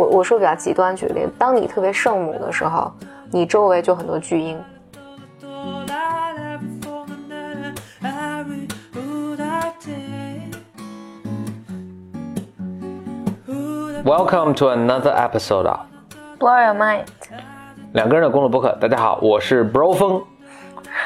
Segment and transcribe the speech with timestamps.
[0.00, 2.90] 我我说比较极端举例，当你特别圣母的时候，
[3.30, 4.58] 你周围就很多巨婴。
[14.02, 15.80] Welcome to another episode of
[16.38, 17.04] Blow your mind，
[17.92, 18.74] 两个人的公路博客。
[18.80, 20.22] 大家好，我是 Bro 峰，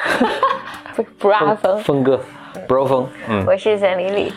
[0.94, 2.20] 不是不阿峰，峰哥
[2.68, 4.32] ，Bro 峰，嗯，我是简丽丽。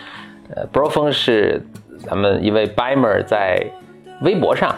[0.56, 1.64] 呃，Bro 峰是
[2.08, 3.64] 咱们一位 Bimer 在
[4.22, 4.76] 微博上，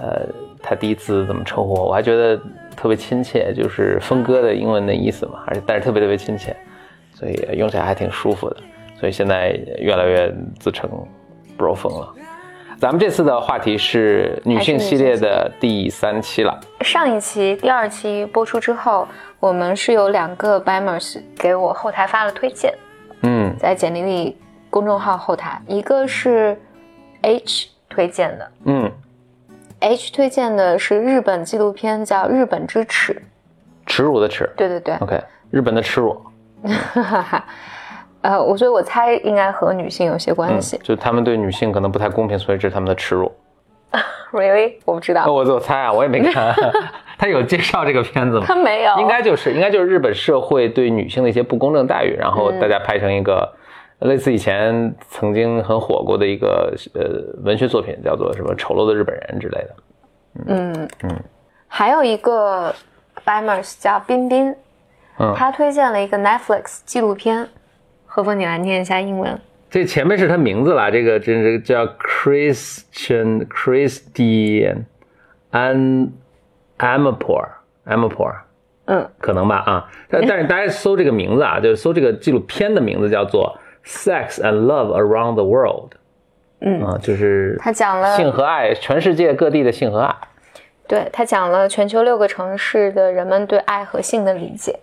[0.00, 0.26] 呃，
[0.62, 2.40] 他第一次怎么称呼我，我还觉得
[2.76, 6.54] 特别亲切，就是峰哥的英文的意思嘛，而且但是特别特别亲切，
[7.14, 8.56] 所以用起来还挺舒服的，
[9.00, 10.88] 所以现在越来越自称
[11.56, 12.14] Bro 峰了。
[12.78, 16.60] 咱们这次的话题是女性系列的第三期了。
[16.82, 19.08] 上一期、第二期播出之后，
[19.40, 22.72] 我们是有两个 Bimers 给我后台发了推荐，
[23.22, 24.36] 嗯在简历里
[24.70, 26.56] 公众号后台，一个是
[27.22, 28.90] H 推荐的嗯
[29.80, 33.12] ，，H 推荐的是日本纪录片叫《日本之耻》，
[33.86, 34.48] 耻辱的耻。
[34.56, 36.20] 对对对，OK，日本的耻辱，
[36.64, 37.44] 哈哈哈。
[38.20, 43.30] 呃，我所以我猜应该和女性有些关嗯系。，就他们对女性可能不太公平，所以这是他们的耻辱。
[44.32, 44.74] Really？
[44.84, 46.54] 我不知道，哦，我我猜啊，我也没看，
[47.16, 48.44] 他有介绍这个片子吗？
[48.46, 53.50] 他没有，应该就是应该就是日本社会对女性的一些不公正待遇，然后大家拍成一个、
[54.00, 59.76] 类似以前曾经很火过的一个呃文学作品，叫做什么《丑陋的日本人》之类的。
[60.46, 61.20] 嗯嗯，
[61.66, 62.74] 还有一个
[63.24, 64.54] Bimers 叫彬彬，
[65.18, 65.34] 嗯。
[65.36, 67.48] 他推荐了一个 Netflix 纪录片，
[68.06, 69.36] 何峰，你来念一下英文。
[69.68, 74.84] 这前面是他名字啦，这个这这个叫 Christian Christian
[75.52, 76.10] An
[76.78, 77.48] Ampor
[77.84, 78.34] Ampor，
[78.86, 85.92] 嗯，可能吧啊，但但是大家搜这个名字啊，就是搜这个纪录片的名字叫做《Sex and Love Around the World》，
[86.60, 90.14] 嗯啊，就是他讲了性和爱，全世界各地的性和爱。
[90.86, 94.78] 对他讲了全球六个城市的人们对爱和性的理解。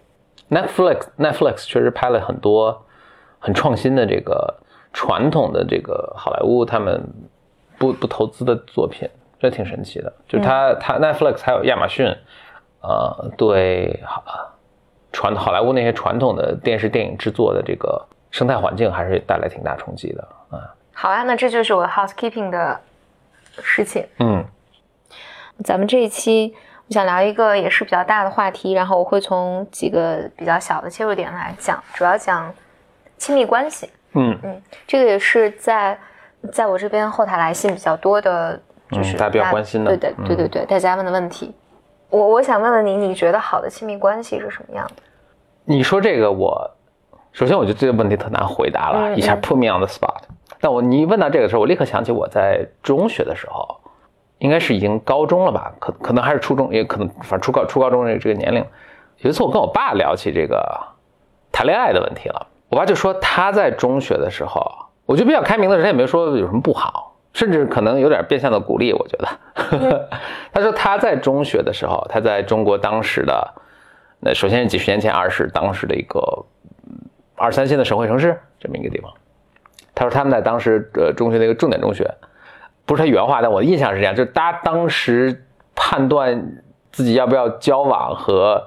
[0.50, 2.84] Netflix Netflix 确实拍了很多
[3.38, 4.56] 很创新的这个
[4.92, 7.08] 传统的这个好莱坞他们
[7.78, 9.08] 不不投资的作品，
[9.40, 10.12] 这挺神奇的。
[10.28, 12.08] 就他他 Netflix 还有亚马逊，
[12.82, 14.24] 呃，对好
[15.12, 18.04] 传好莱坞那些传统的电视电影制作的这个
[18.36, 20.60] 生态环境还是带来挺大冲击的啊。
[20.92, 22.78] 好啊，那这就是我 housekeeping 的
[23.62, 24.06] 事情。
[24.20, 24.44] 嗯
[25.64, 26.54] 咱们这一期
[26.90, 32.54] 我想聊一个也是比较大的话题，然后我会从几个比较小的切入点来讲，主要讲
[33.18, 33.90] 亲密关系。
[34.16, 35.98] 嗯嗯，这个也是在
[36.52, 38.60] 在我这边后台来信比较多的，
[38.92, 41.56] 就是嗯大家比较关心的对对对对对，大家问的问题。
[42.10, 45.04] 我我想问问你，你觉得好的亲密关系是什么样的？
[45.64, 46.70] 你说这个我，
[47.36, 50.24] 首先我觉得这个问题特难回答了，嗯一下 put me on the spot。
[50.62, 53.78] 但我你一问到这个时候，我立刻想起我在中学的时候，
[54.38, 58.64] 应该是已经高中了吧，可可能还是初中，也可能反正初高初高中这个这个年龄。
[59.18, 60.66] 有一次我跟我爸聊起这个
[61.52, 64.66] 谈恋爱的问题了，我爸就说他在中学的时候，
[65.06, 68.94] 我觉得比较开明的人，他也没说有什么不好，甚至可能有点变相的鼓励。
[68.94, 70.10] 我觉得，
[70.54, 73.54] 他说他在中学的时候，他在中国当时的
[74.22, 76.46] 那首先是几十年前，二是当时的一个嗯
[77.36, 79.12] 二三线的省会城市这么一个地方。
[79.94, 82.10] 他说他们在当时呃中学的一个重点中学，
[82.86, 88.62] 不是他原话，但我的印象是这样，就是大家当时判断自己要不要交往和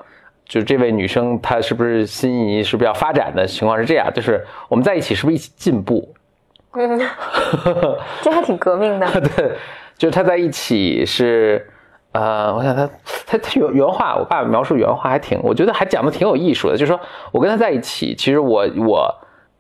[0.47, 6.15] 就这位女生她是不是心仪，是不是要发展的情况是这样，就是我们在一起是不是一起进步？
[6.73, 6.99] 嗯，
[8.23, 9.07] 这还挺革命的。
[9.37, 9.53] 对，
[9.99, 11.71] 就是他在一起是，
[12.19, 12.91] 呃，我想他
[13.25, 16.77] 他他原原话，我爸爸描述原话还挺，我觉得还讲的挺有艺术的。
[16.77, 16.99] 就是说
[17.31, 19.15] 我跟他在一起，其实我我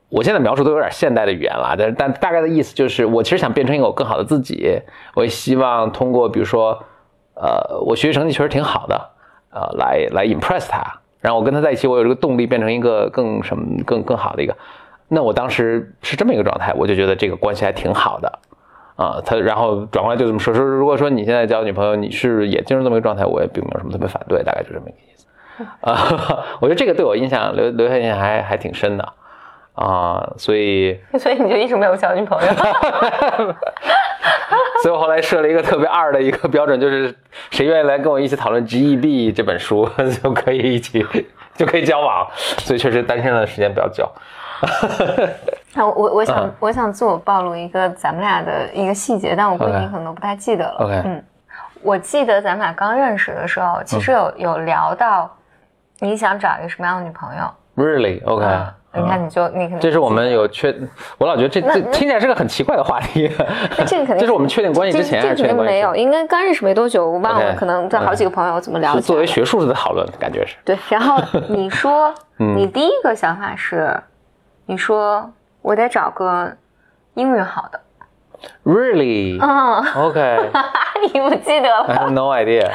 [0.08, 4.76] 我现在描述都有点现代的语言了，但是但大概的意思就是，我其实想变成一个我更好的自己，
[5.14, 6.76] 我也希望通过比如说，
[7.34, 9.10] 呃，我学习成绩确实挺好的，
[9.52, 10.82] 呃，来来 impress 他，
[11.20, 14.56] 然后我跟他在一起，我有这个动力变成一个更什么更更好的一个。
[15.06, 18.38] 那我当时是这么一个状态，我就觉得这个关系还挺好的。
[18.98, 25.24] 啊，他然后转过来就这么说说，如果说你现在交女朋友，你是也进入这么一个状态，我也并没有什么特别反对，大概就这么一个意思。
[25.80, 29.12] 啊， 我觉得这个对我印象留留下印象还还挺深的
[29.74, 32.48] 啊，所以 所以你就一直没有交女朋友？
[34.82, 37.14] 所以我后来设了一个特别二的一个标准，就是
[37.50, 39.88] 谁愿意来跟我一起讨论《G.E.B》这本书，
[40.22, 41.04] 就可以一起
[41.54, 42.26] 就可以交往。
[42.34, 44.08] 所以确实单身的时间比较久。
[45.74, 50.76] 啊，我我想、嗯我想自我暴露一个咱们俩的一个细节，但我估计你可能都不太记得了。
[50.80, 51.24] OK 嗯，
[51.82, 55.30] 我记得咱们俩刚认识的时候，其实有、有聊到
[56.00, 57.44] 你想找一个什么样的女朋友。
[57.76, 58.24] Really?
[58.24, 60.74] OK，、啊你看你就你可能这是我们有确，
[61.18, 63.30] 我老觉得这这听起来是个很奇怪的话题。
[63.76, 70.56] 那这个肯定 这是我们确定关系之前还这肯定没有，应该刚认识没多久，我忘了可能在好几个朋友怎么聊的作为学术的讨论，感觉是。
[70.64, 73.94] 对，然后你说， 嗯你第一个想法是，
[74.64, 75.30] 你说
[75.68, 76.50] 我得找个
[77.12, 77.78] 英语好的
[78.64, 79.38] ，Really?
[79.38, 80.50] 嗯，OK.
[81.12, 82.70] 你不记得 I 了 have no idea.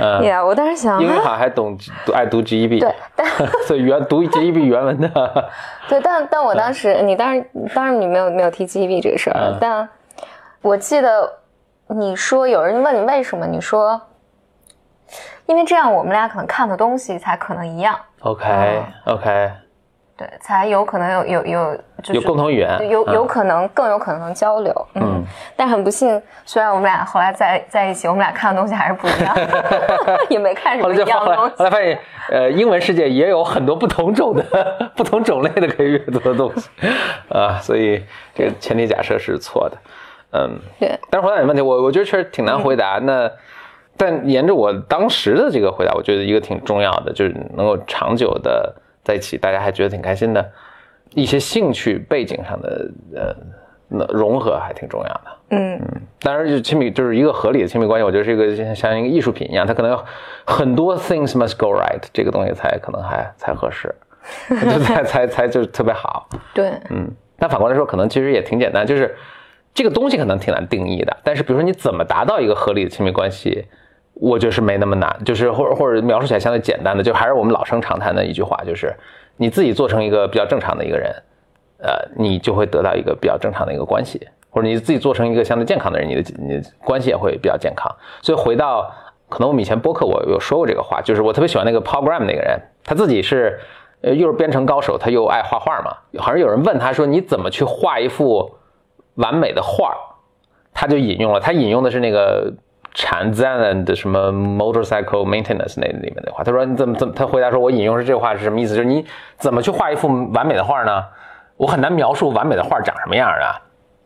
[0.00, 3.26] 嗯，？Yeah，我当时想，啊英语好还懂读爱读 GEB，对，但
[3.68, 5.08] 所以原读 GEB 原文的。
[5.90, 9.86] 对，但但我当时，你当然当然你没有没有提 GEB 这个事儿，嗯但
[10.62, 11.30] 我记得
[11.88, 14.00] 你说有人问你为什么，你说，
[15.44, 19.50] 因为这样我们俩可能看的东西才可能一样，OK OK，
[20.16, 25.24] 对，才有可能有有有就是有共同语言，有有嗯可能更有可能交流，嗯，嗯
[25.56, 29.36] 但很不幸，虽然我们俩后来在在一起，我们俩看的东西还是不一样，
[30.30, 31.64] 也没看什么一样的东西后。
[31.64, 31.98] 来发现，
[32.30, 36.68] 呃，英文世界也有很多不同种的、不同种类的可以阅读的东西，
[37.30, 38.02] 啊，所以
[38.34, 39.76] 这个前提假设是错的，
[40.32, 42.98] 嗯，对，但是回答你问题，我我觉得确实挺难回答。
[43.02, 43.30] 那
[43.96, 48.72] 但沿着我当时的这个回答，我觉得一个挺重要的，就是能够长久的
[49.02, 50.50] 在一起，大家还觉得挺开心的，
[51.18, 53.34] 一些兴趣背景上的呃
[53.88, 55.22] 那融合还挺重要的。
[55.50, 55.80] 嗯
[56.20, 60.04] 当然，就是亲密，就是一个合理的亲密关系，我觉得是一个像像一个艺术品一样，它可能有
[60.44, 63.94] 很多 things must go right，这个东西才可能还才合适，
[64.50, 66.28] 就才才才就是特别好。
[66.52, 69.16] 对，嗯，但反过来说，可能其实也挺简单，就是
[69.72, 71.16] 这个东西可能挺难定义的。
[71.24, 73.64] 但是比如说你怎么达到一个合理的亲密关系，
[74.12, 78.92] 我觉得是没那么难，就是或者或者描述起来相对简单的，就还是我们老生常谈的一句话，就是
[79.38, 81.14] 你自己做成一个比较正常的一个人，
[81.78, 87.90] 呃，你就会得到一个比较正常的一个关系，或者你自己做成一个相对健康的人，你的你的关系也会比较健康。
[88.20, 88.92] 所以回到
[89.28, 93.58] 可能我们以前播客我有说过这个话，就是我特别喜欢那个 Paul Graham 那个人，他自己是
[94.02, 95.96] 呃又是编程高手，他又爱画画嘛。
[96.18, 98.56] 好像有人问他说你怎么去画一幅
[99.14, 99.96] 完美的画，
[100.74, 102.52] 他就引用了他引用的是那个。
[103.00, 107.14] 产 Zen 的什么 motorcycle maintenance 那里面的话，他说你怎么怎么？
[107.14, 108.74] 他回答说，我引用是这个话是什么意思？
[108.74, 109.06] 就是你
[109.36, 111.04] 怎么去画一幅完美的画呢？
[111.56, 113.54] 我很难描述完美的画长什么样啊。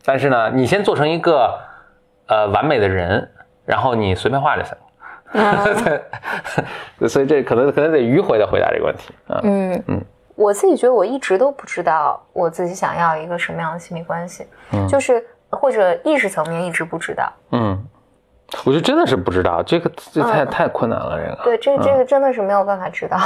[0.05, 1.59] 但是呢，你先做成一个
[2.27, 3.27] 呃完美的人，
[3.65, 4.77] 然后你随便画就行。
[6.99, 9.39] 对， 所以这可能可能得迂回的回答这个问题啊。
[9.41, 9.99] 嗯嗯，
[10.35, 17.33] 我自己觉得我一直都不知道我自己想要一个什么样的亲密关系，嗯就是或者意识层面一直不知道。
[17.51, 17.83] 嗯，
[18.65, 21.43] 我就真的是不知道，这个这太、嗯太困难了，这个。
[21.43, 23.19] 对，这这个真的是没有办法知道。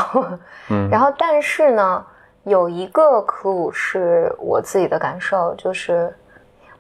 [0.70, 2.06] 嗯 然后，但是呢，
[2.44, 6.14] 有一个 clue 是我自己的感受，就是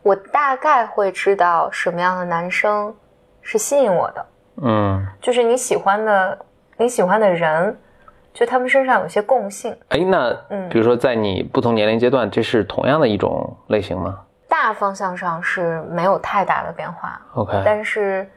[0.01, 2.93] 我大概会知道什么样的男生
[3.41, 4.25] 是吸引我的，
[4.61, 6.37] 嗯，就是你喜欢的
[6.77, 7.77] 你喜欢的人，
[8.33, 9.75] 就他们身上有些共性。
[9.89, 18.27] 哎，那嗯比如说在你不同年龄阶段，这是同样的一种类型吗大方向上是没有太大的变化，？OK，但是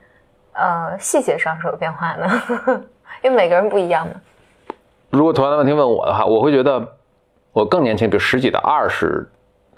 [0.61, 2.29] 呃细节上是有变化的，
[3.25, 4.13] 因为每个人不一样嘛。
[5.11, 6.87] 如果同样的问题问我的话，我会觉得
[7.53, 9.29] 我更年轻，比如十几到二十，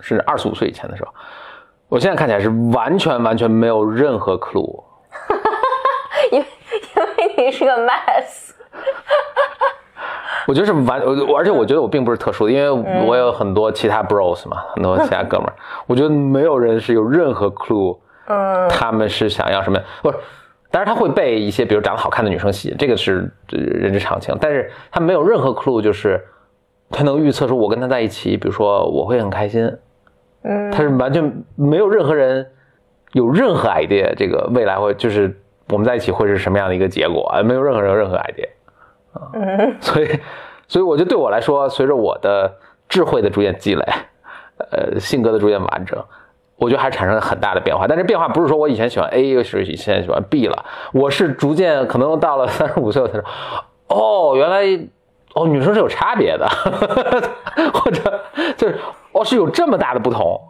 [0.00, 1.12] 甚至二十五岁以前的时候，
[1.88, 4.82] 我现在看起来是完全完全没有任何 clue。
[6.31, 6.46] 因为
[6.96, 8.53] 因为你是个 mess，
[10.46, 12.70] 我觉得是完，而且我觉得我并不是特殊的，因为
[13.06, 15.55] 我有很多其他 bros 嘛，很多其他哥们儿，
[15.86, 17.96] 我觉得没有人是有任何 clue，
[18.27, 20.19] 嗯他们是想要什么，不是。
[20.72, 24.34] 当然他会被一些比如长得好看的女生吸引，这个是呃人之常情。
[24.41, 26.19] 但是他没有任何 clue，就是
[26.91, 29.70] 他能预测出我跟他在一起，比如说我会很开心，
[30.43, 32.50] 嗯他是完全没有任何人
[33.12, 35.38] 有任何 idea，这个未来会就是
[35.69, 37.43] 我们在一起会是什么样的一个结果啊？
[37.43, 38.48] 没有任何人有任何 idea
[39.12, 40.08] 啊，嗯所以
[40.67, 42.50] 所以我觉得对我来说，随着我的
[42.88, 43.84] 智慧的逐渐积累，
[44.70, 46.02] 呃，性格的逐渐完整。
[46.63, 53.25] 我觉得还产生了很大的变化，但是变化不是说我以前喜欢 A，又是现在喜欢 B 了，我是逐渐可能到了三十五岁我才说，
[53.89, 54.63] 哦，原来
[55.35, 56.49] 哦女生是有差别的，
[57.75, 58.21] 或者
[58.57, 58.79] 就是
[59.11, 60.41] 哦是有这么大的不同，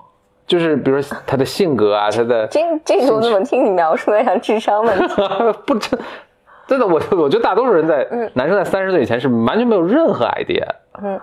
[0.47, 5.15] 就是比如说她的性格啊，她的这这个我怎么听你描述的像智商问题？
[5.67, 5.99] 不真
[6.67, 10.65] 真的我我觉得大多数人在、男生在三十岁以前是完全没有任何 idea，
[11.03, 11.21] 嗯，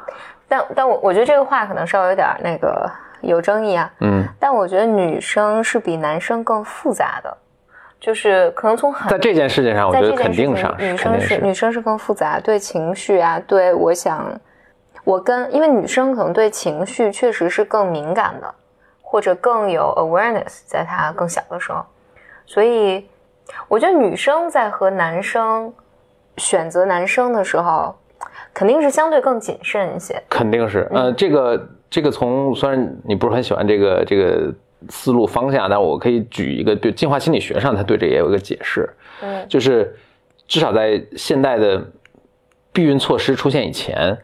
[0.48, 2.90] 但但我我觉得这个话可能稍微有点那个
[3.22, 3.92] 有争议啊。
[4.00, 7.38] 嗯，但我觉得女生是比男生更复杂的，
[8.00, 14.26] 就是可能从很在这件事情上，我觉得肯定上女生是是女生是更复杂，对情绪啊，对我想，
[15.04, 18.54] 我跟因为女生可能对情绪确实是更敏感的，
[19.02, 21.84] 或者更有 awareness，在她更小的时候，
[22.46, 23.10] 所以
[23.68, 25.74] 我觉得女生在和男生
[26.38, 27.96] 选择男生的时候，
[28.54, 30.22] 肯定是相对更谨慎一些。
[30.30, 34.54] 肯定是，呃，这个这个从虽然你不是很喜欢这个这个
[34.90, 38.90] 思路方向，但我可以举一个对进化心理学上，它对这也有一个解释，
[39.22, 39.46] 嗯。
[39.50, 39.96] 就是
[40.48, 41.84] 至少在现代的
[42.72, 44.18] 避孕措施出现以前，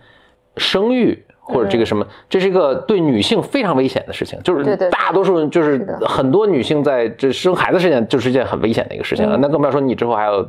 [0.58, 9.42] 生育或者这个什么，这是一个对女性非常危险的事情，就是大多数就是很多女性在这生孩子事件就是一件很危险的一个事情了，嗯。
[9.42, 10.42] 那更不要说你之后还要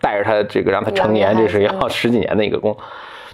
[0.00, 2.76] 带着她这个让她成年，这是要十几年的一个工。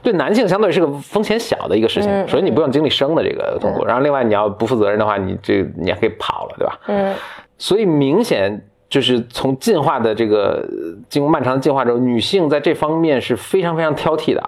[0.03, 6.79] 对男性相对是个风险小的一个事情，嗯首先你不用经历生的这个痛苦，然后另外你要不负责任的话，你这你还可以跑了，对吧？
[6.87, 7.15] 嗯
[7.57, 14.43] 所以明显就是从进化的这个呃经过漫长的进化之后，女性在这方面是非常非常挑剔的。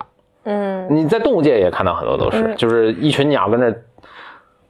[0.45, 3.83] 嗯你在动物界也看到很多都是，嗯就是一群鸟跟那儿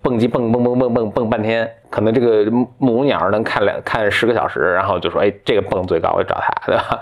[0.02, 7.00] 蹦极蹦蹦蹦蹦蹦蹦半天，可能这个母母鸟能看两看十个小时，然后就说，哎，这个蹦最高，我就找它，对吧？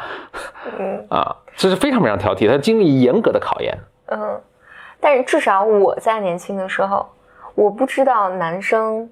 [0.81, 3.77] 嗯 啊，这是非常非常挑剔，他经历严格的考验。
[4.07, 4.41] 嗯，
[5.01, 7.07] 但是至少我在年轻的时候，
[7.55, 9.11] 我不知道男生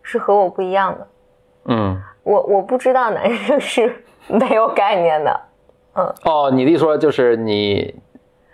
[0.00, 1.06] 是和我不一样的，
[1.64, 5.40] 嗯，我我不知道男生是没有概念的。
[5.96, 7.94] 嗯哦，你的意思说就是你。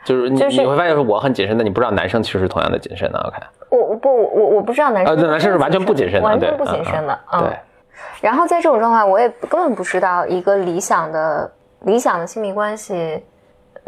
[0.07, 3.19] 就是你就是你会发现我很谨慎，但你不知道男生其实是同样的谨慎的。
[3.19, 3.39] OK，
[3.71, 7.19] 我我不我我不知道男生呃，男生是完全不谨慎的，完全不谨慎的。
[7.33, 7.59] 嗯，对，
[8.21, 11.51] 然后在这种状况，我也根本不知道一个理想的
[11.81, 13.25] 理想的亲密关系，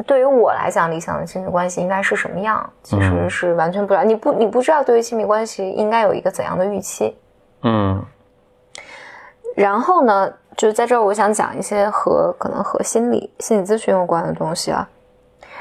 [0.07, 4.04] 对于我来讲，理想的亲密关系应该是什么样，其实嗯是完全不知道。
[4.04, 7.16] 你不你不知道对于亲密关系应该有一个怎样的预期。
[7.62, 8.04] 嗯
[9.57, 14.88] 然后呢，就在这儿，我想讲一些和可能和心理心理咨询有关的东西啊。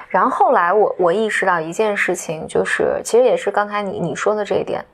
[0.07, 4.85] 然后后来我我意识到一件事情，就是其实也是刚才你你说的这一点，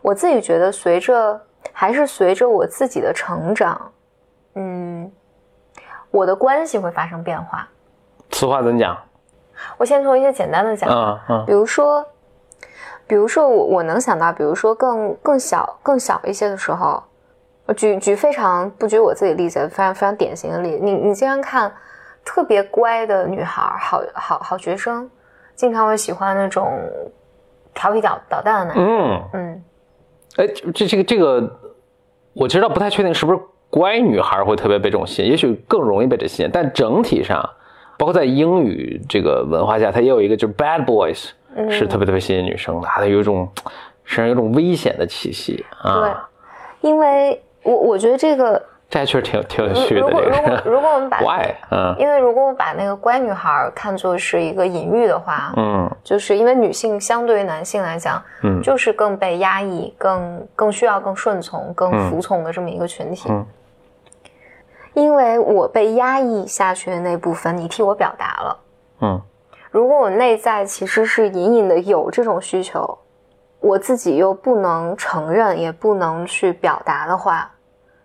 [0.00, 1.40] 我自己觉得随着
[1.72, 3.90] 还是随着我自己的成长，
[4.54, 5.10] 嗯，
[6.10, 7.68] 我的关系会发生变化。
[8.30, 8.96] 此话怎讲？
[9.76, 11.44] 我先从一些简单的讲，嗯嗯。
[11.46, 12.04] 比如说，
[13.06, 17.02] 比如说我我能想到，比如说更更小更小一些的时候，
[17.66, 21.72] 我举举非常不举我自己例子，非常非常典型的例子，你你经常看
[22.24, 25.10] 特别乖的女孩儿，好好好学生，
[25.54, 26.78] 经常会喜欢那种
[27.74, 29.64] 调皮捣捣蛋的男生，嗯，嗯。
[30.36, 31.58] 哎，这这个这个，
[32.32, 37.42] 我其实倒不太确定是不是乖女孩会特别被这种吸引，也许更容易被这吸引，但整体上，
[37.98, 43.48] 包括在英语这个文化下，它也有一个就是 bad boys 嗯，是特别特别吸引女生的，它有一种
[44.04, 46.00] 身上有一种危险的气息啊。
[46.00, 46.08] 对。
[46.08, 46.28] 啊，，
[46.80, 50.62] 因为我我觉得这个这还确实挺挺有趣的如果如果。
[50.64, 51.54] 如果我们把 Why？
[51.70, 51.94] 嗯。
[51.98, 55.90] 因为如果我把那个乖女孩看作是一个隐喻的话，嗯。
[56.02, 58.62] 就是因为女性相对于男性来讲，嗯。
[58.62, 63.28] 就是更被压抑、更更需要更顺从、更服从的这么一个群体。
[63.30, 63.44] 嗯
[64.98, 68.58] 因为我被压抑下去的那部分，你替我表达了。
[69.00, 69.22] 嗯
[69.70, 72.98] 如果我内在其实是隐隐的有这种需求，
[73.60, 77.48] 我自己又不能承认，也不能去表达的话，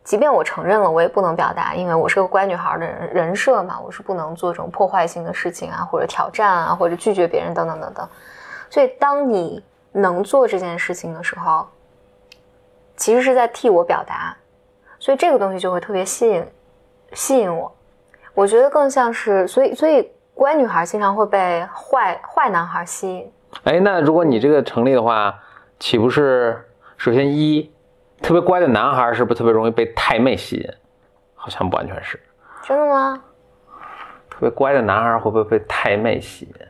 [0.04, 8.08] 即便我承认了，我也不能表达，因为我是个乖女孩的人人设嘛，我是不能做这种破坏性的事情啊，或者挑战啊，或者拒绝别人等等等等。
[8.70, 11.66] 所以，当你能做这件事情的时候，
[12.98, 14.36] 其实是在替我表达，
[15.00, 16.46] 所以这个东西就会特别吸引
[17.14, 17.74] 吸引我。
[18.34, 23.32] 我觉得更像是，所以所以乖女孩经常会被坏坏男孩吸引。
[23.64, 25.34] 哎，那如果你这个成立的话，
[25.80, 26.68] 岂不是
[26.98, 27.72] 首先一
[28.22, 30.70] 特别乖的男孩是不是特别容易被太妹吸引？
[31.36, 32.20] 好像不完全是。
[32.64, 33.22] 真的吗？
[34.30, 36.68] 特别乖的男孩会不会被太妹吸引？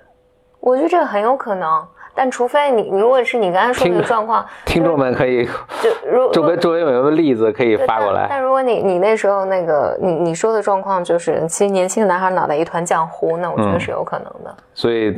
[0.60, 8.28] 我觉得这个很有可能，但除非你，如果是你刚才说那个状况，听众们可以就 如周如围周围有没有例子可以发过来？
[8.30, 14.56] 但但如果你你那时候那个你你说的状况就是，其实年轻的男孩脑袋一团浆糊，那我觉得嗯是有可能的。
[14.74, 15.10] 所以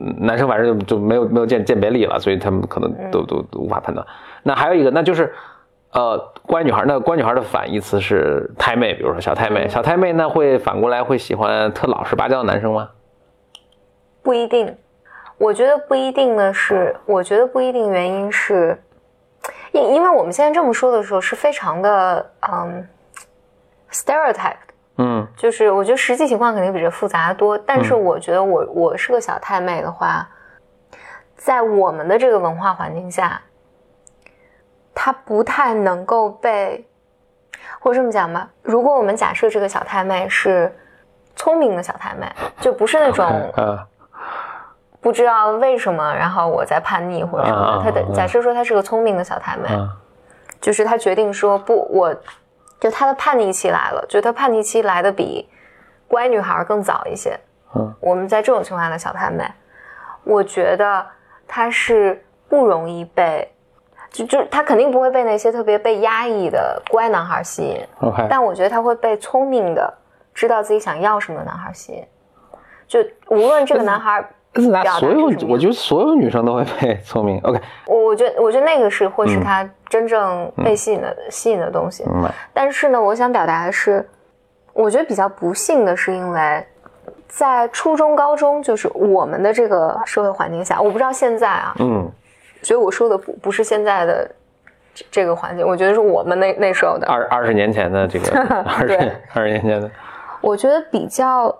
[0.00, 4.06] 嗯男生反正就就没有没有鉴鉴别力了，所以他们可能嗯都都都无法判断。
[4.42, 5.32] 那还有一个，那就是
[5.92, 12.90] 呃，乖女孩，那乖女孩的反义词是太妹，比如说小太妹，嗯小太妹那会反过来会喜欢特老实巴交的男生吗？
[14.22, 14.76] 不一定，
[15.38, 18.80] 我觉得不一定的是，我觉得不一定原因是，
[19.72, 22.88] 因因为我们现在这么说的时候是非常的嗯
[23.90, 24.74] stereotype 的。
[24.98, 25.26] 嗯。
[25.36, 30.26] 就是我觉得实际情况肯定比这复杂的多，但是我觉得我我是个小太妹的话，
[31.36, 33.40] 在我们的这个文化环境下，
[34.94, 36.82] 她不太能够被，
[37.78, 40.74] 或者这么讲吧，如果我们假设这个小太妹是
[41.34, 42.26] 聪明的小太妹，
[42.58, 43.86] 就不是那种啊
[45.06, 49.96] 不知道为什么，然后我在叛逆或者什么的，他的假设说他是个聪明的小太妹，啊
[50.60, 52.12] 就是他决定说不，我
[52.80, 55.48] 就他的叛逆期来了，就他叛逆期来的比
[56.08, 57.38] 乖女孩更早一些。
[57.76, 59.48] 嗯，我们在这种情况下的小太妹，
[60.24, 61.06] 我觉得
[61.46, 63.48] 他是不容易被，
[64.10, 67.80] 就就他肯定不会被那些特别被压抑的乖男孩吸引。
[68.28, 69.94] 但我觉得他会被聪明的、
[70.34, 72.04] 知道自己想要什么的男孩吸引。
[72.88, 72.98] 就
[73.28, 77.40] 无论这个男孩，那所有，我觉得所有女生都会被 聪明。
[77.42, 82.04] OK，我我觉得我觉得那个是会是他真正被吸引的吸引的东西。
[82.52, 84.08] 但是呢，我想表达的是，
[84.72, 86.66] 我觉得比较不幸的是，因为
[87.28, 92.10] 在初中、高中，就是我们的这个社会环境下，我不知道现在啊，嗯，
[92.62, 94.30] 所以我说的不不是现在的
[95.10, 99.90] 这个环境，我觉得是我们那那时候的二二十年前的这个 二十二十年前的，
[100.40, 101.54] 我觉得比较。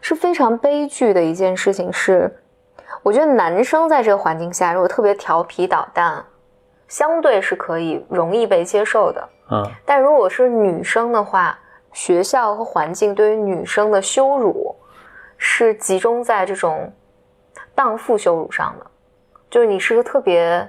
[0.00, 1.92] 是非常悲剧的一件事情。
[1.92, 2.34] 是，
[3.02, 6.24] 我觉得男生在这个环境下，如果特别调皮捣蛋，
[6.88, 9.28] 相对是可以容易被接受的。
[9.50, 11.58] 嗯，但如果是女生的话，
[11.92, 14.74] 学校和环境对于女生的羞辱，
[15.36, 16.92] 是集中在这种
[17.74, 18.86] 荡妇羞辱上的，
[19.50, 20.66] 就是你是个特别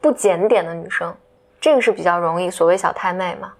[0.00, 1.14] 不检点的女生，
[1.60, 3.52] 这个是比较容易，所谓小太妹嘛。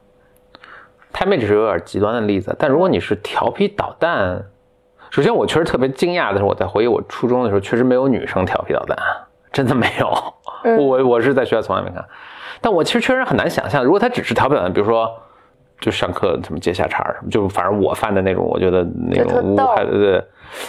[1.12, 4.44] 太妹只是有点极端的例子，但如果你是调皮捣蛋。
[5.10, 8.96] 首先，我确实特别惊讶的是，我在回忆我初中的时候，确实没有女生调皮捣蛋，
[9.52, 10.08] 真的没有。
[10.78, 12.04] 我我是在学校从来没看，
[12.60, 15.10] 但我其实确实很难想象，如果他只是调皮捣蛋，比如说
[15.80, 20.24] 就上课什么接下茬什么，就反正我犯的那种，我觉得那种无害的，对，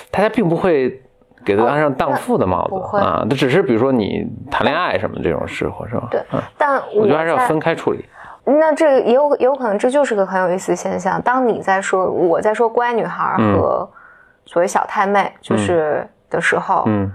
[0.09, 1.01] 大家并不会
[1.45, 3.25] 给他安上荡妇的帽子啊。
[3.29, 6.07] 他只是比如说你谈恋爱什么这种事，或是吧？
[6.09, 6.21] 对，
[6.57, 8.03] 但我觉得还是要分开处理。
[8.43, 11.21] 那这也有也有可能，这就是个很有意思的现象。
[11.21, 13.87] 当你在说我在说乖女孩和
[14.45, 17.11] 所谓小太妹就是的时候，嗯，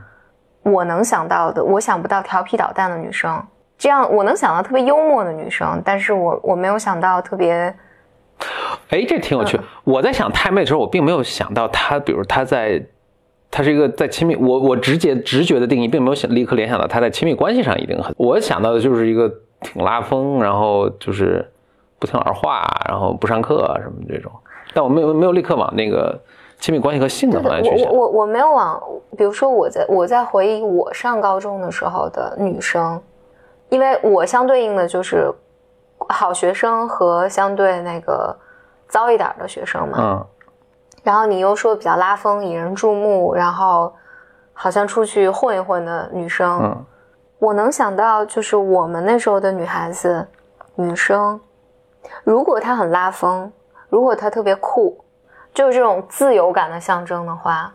[0.62, 3.42] 我能想到的，我想不到调皮捣蛋的女生，
[3.76, 7.74] 这样我能想到特别幽默的女生，但是我我没有想到特别，
[8.90, 9.60] 哎，这挺有趣。
[9.84, 12.82] 我在想太妹的时候，我并没有想到她，比如她在，
[13.50, 21.46] 她是一个在亲密，我我直接直觉的定义，并没有想立刻联想到她在亲密关系上一定很，我想到的就是一个挺拉风，然后就是
[21.98, 24.32] 不听儿话，然后不上课什么这种，
[24.72, 26.18] 但我没有没有立刻往那个。
[26.58, 27.92] 亲密关系和性的方面去想。
[27.92, 28.82] 我我我没有往，
[29.16, 33.00] 比如说我在我在回忆我上高中的时候的女生，
[33.68, 35.30] 因为我相对应的就是
[36.08, 38.34] 好学生和相对那个
[38.88, 39.98] 糟一点的学生嘛。
[40.00, 40.26] 嗯。
[41.02, 43.92] 然后你又说比较拉风、引人注目，然后
[44.52, 46.58] 好像出去混一混的女生。
[46.62, 46.84] 嗯。
[47.38, 50.26] 我能想到就是我们那时候的女孩子、
[50.74, 51.38] 女生，
[52.24, 53.52] 如果她很拉风，
[53.90, 54.98] 如果她特别酷。
[55.56, 57.72] 就是这种自由感的象征的话，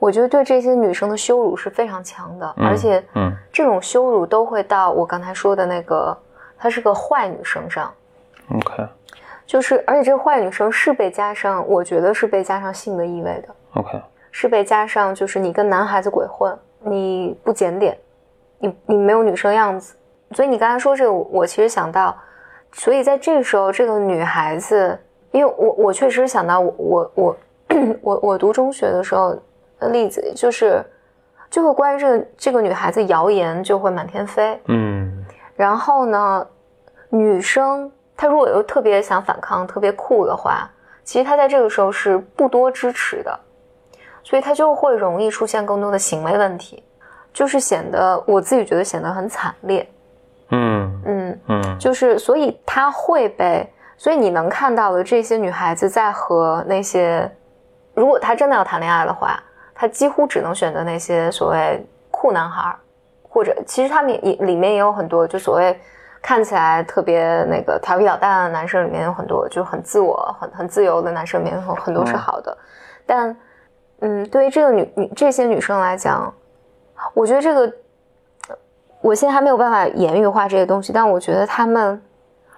[0.00, 6.18] 我觉得对这些女生的羞辱是非常强的，而且，嗯，这种羞辱都会到我刚才说的那个，
[6.58, 7.94] 她是个坏女生上。
[8.52, 8.88] OK，
[9.46, 13.54] 就是，而且这个坏女生是被加上，我觉得是被加上性的意味的。
[13.74, 17.96] OK，是被加上，就是你跟男孩子鬼混，你不检点，
[18.58, 19.94] 你你没有女生样子。
[20.32, 22.18] 所以你刚才说这个，我其实想到，
[22.72, 24.98] 所以在这个时候，这个女孩子。
[25.32, 27.36] 因为我我确实想到我我我
[28.02, 29.36] 我我读中学的时候
[29.78, 30.84] 的例子，就是
[31.48, 36.44] 就会关于这个这个女孩子谣言就会满天飞，嗯，然后呢，
[37.10, 40.68] 女生她如果又特别想反抗、特别酷的话，
[41.04, 43.38] 其实她在这个时候是不多支持的，
[44.24, 46.82] 所以她就会容易出现更多的行为问题，
[47.32, 49.88] 就是显得我自己觉得显得很惨烈，
[50.50, 51.02] 嗯。
[51.06, 53.64] 嗯嗯，就是所以她会被。
[54.00, 57.30] 所以你能看到的这些女孩子在和那些，
[57.92, 59.38] 如果她真的要谈恋爱的话，
[59.74, 62.74] 她几乎只能选择那些所谓酷男孩，
[63.28, 65.78] 或者其实他们也里面也有很多就所谓
[66.22, 72.56] 看起来特别那个调皮捣蛋的男生，里面有很多就很自我、很很自由的男生，里面有很多是好的。
[73.04, 73.36] 但，
[74.00, 76.32] 嗯，对于这个女女这些女生来讲，
[77.12, 77.70] 我觉得这个，
[79.02, 82.02] 我现在还没有办法言语化这些东西，但我觉得他们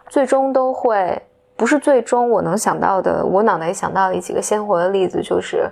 [0.07, 1.20] 最终都会。
[1.57, 5.71] 不是最终我能想到的，我脑袋里想到的几个鲜活的例子，就是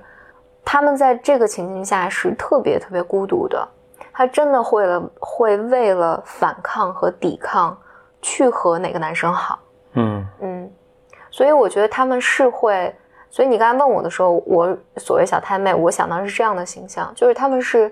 [0.65, 3.67] 他们在这个情境下是特别特别孤独的，
[4.13, 7.77] 他真的会了会为了反抗和抵抗
[8.23, 9.59] 去和哪个男生好，
[9.95, 10.71] 嗯嗯，
[11.31, 12.95] 所以我觉得他们是会，
[13.29, 17.91] 所以你刚才问我的时候，我所谓小太妹，我想到是这样的形象，就是他们是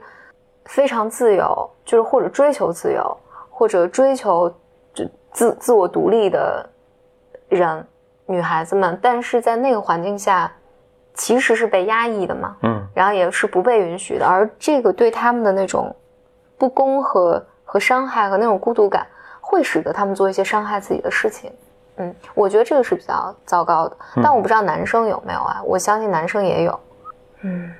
[0.66, 3.16] 非常自由，就是或者追求自由，
[3.50, 4.48] 或者追求
[4.94, 6.68] 就自自我独立的。
[7.48, 7.86] 人，
[8.26, 10.50] 女孩子们，但是在那个环境下，
[11.14, 15.94] 其实是被压抑的嘛，嗯，然后也是不被允许的，而这个对他们的那种
[16.56, 19.06] 不公和和伤害和那种孤独感，
[19.40, 21.52] 会使得他们做一些伤害自己的事情，
[21.96, 26.80] 嗯，我觉得这个是比较糟糕的，但我不知道男生有没有啊，我相信男生也有，
[27.42, 27.72] 嗯，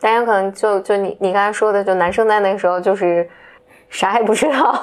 [0.00, 3.28] 但有可能就就你你刚才说的，就男生在那个时候就是
[3.88, 4.82] 啥也不知道。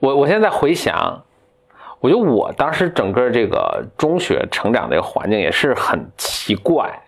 [0.00, 1.20] 我我现在回想，
[2.00, 7.02] 我觉得我当时整个这个中学成长的一个环境也是很奇怪，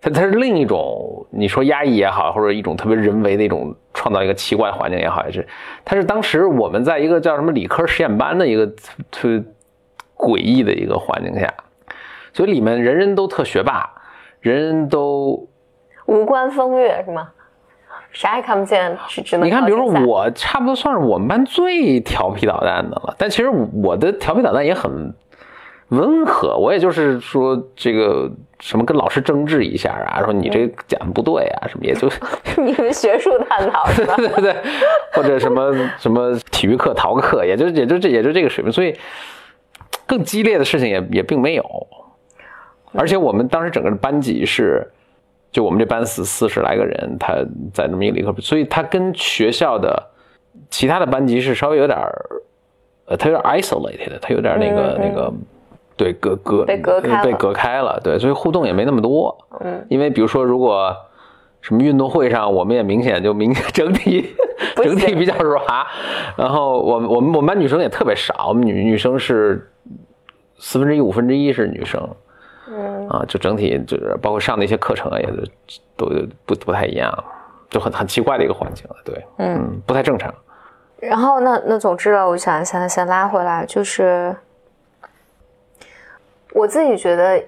[0.00, 5.46] 它它是另一种你说压抑也好，或者一种特别人为的一种创造一个奇怪环境也好，也是
[5.84, 8.66] 它是当时我们在一个叫什么理科实验班的一个
[9.10, 9.42] 特别
[10.14, 11.52] 诡异的一个环境下，
[12.32, 13.90] 所以里面人人都特学霸，
[14.40, 15.48] 人人都
[16.06, 17.32] 无关风月是吗？
[18.16, 25.14] 啥也看不见，是只能你看，比如说我差不多算是我们班最调皮捣蛋的了，但其实我的调皮捣蛋也很
[25.88, 32.08] 温和，我也就是说这个什么跟老师争执一下啊，说你这讲的不对啊，什么也就
[32.56, 34.14] 你们学术探讨是吧？
[34.16, 34.56] 对对对，
[35.12, 38.96] 或者什么什么体育课逃课，也就也就这也就这个水平，所以
[40.06, 41.64] 更激烈的事情也也并没有，
[42.94, 44.90] 而且我们当时整个的班级是。
[45.56, 47.32] 就我们这班四四十来个人，他
[47.72, 50.10] 在那么一个理科，所以他跟学校的
[50.68, 52.26] 其他的班级是稍微有点儿，
[53.06, 55.32] 呃，他有点 isolated，他有点那个、那个，
[55.96, 57.24] 对，隔隔被隔开了。
[57.24, 59.34] 被隔开了，对，所以互动也没那么多。
[59.60, 60.94] 嗯，因为比如说，如果
[61.62, 64.36] 什么运动会上，我们也明显就明整体
[64.74, 65.64] 整体比较软，
[66.36, 69.72] 然后我们我们我们班女生也特别少，我们女女生是
[70.58, 72.06] 四分之一五分之一是女生。
[73.06, 75.26] 嗯啊，就整体就是包括上的一些课程啊，也
[75.96, 77.12] 都都不不太一样，
[77.70, 80.32] 就很很奇怪的一个环境了，对，嗯，不太正常。
[80.98, 84.34] 然后那那总之了，我想想先拉回来，就是
[86.52, 87.42] 我自己觉得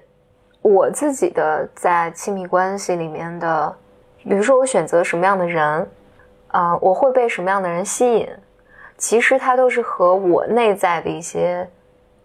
[0.60, 3.74] 我自己的在亲密关系里面的，
[4.22, 5.88] 比如说我选择什么样的人，
[6.48, 8.28] 啊、我会被什么样的人吸引，
[8.98, 11.66] 其实它都是和我内在的一些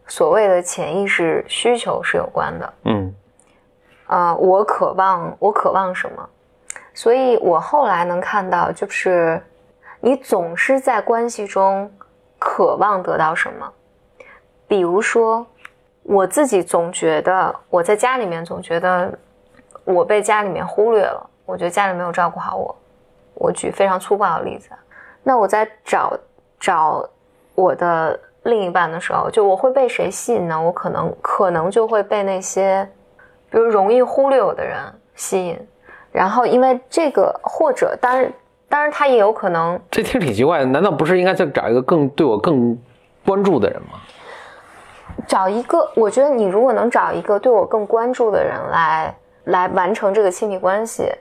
[0.07, 2.73] 所谓的潜意识需求是有关的。
[2.83, 3.02] 嗯
[4.05, 6.29] 啊、我渴望，我渴望什么？
[6.93, 9.41] 所以我后来能看到，就是
[9.99, 11.91] 你总是在关系中
[12.37, 13.73] 渴望得到什么。
[14.67, 15.43] 比如说，
[16.03, 19.11] 我自己总觉得我在家里面总觉得
[19.85, 22.75] 我被家里面忽略了，我觉得家里没有照顾好我。
[23.33, 24.69] 我举非常粗暴的例子，
[25.23, 26.15] 那我在找
[26.59, 27.09] 找
[27.55, 30.61] 我的另一半的时候，就我会被谁吸引呢？
[30.61, 32.87] 我可能可能就会被那些。
[33.53, 34.79] 比如容易忽略我的人
[35.13, 35.59] 吸引，
[36.11, 38.33] 然后因为这个或者当然
[38.67, 42.75] 当然他也有可能这听着挺奇怪的，难道不是应该再找一个更对我更
[43.23, 43.99] 关注的人吗？
[45.27, 51.11] 找一个，我觉得你如果能找一个对我更关注的人来来完成这个亲密关系，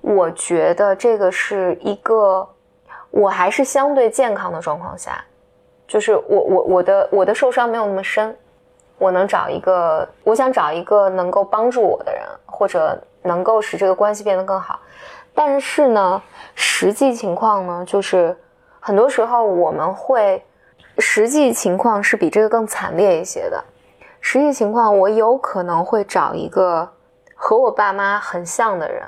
[0.00, 2.48] 我觉得这个是一个
[3.10, 5.24] 我还是相对健康的状况下，
[5.88, 8.36] 就是我我我的我的受伤没有那么深，
[8.98, 14.78] 我能找一个，我想找一个能够帮助我的人，或者能够使这个关系变得更好。
[15.34, 16.22] 但是呢，
[16.54, 18.36] 实际情况呢，就是
[18.78, 20.44] 很多时候我们会，
[20.98, 23.62] 实际情况是比这个更惨烈一些的。
[24.20, 26.88] 实际情况，我有可能会找一个
[27.34, 29.02] 和我爸妈很像的人，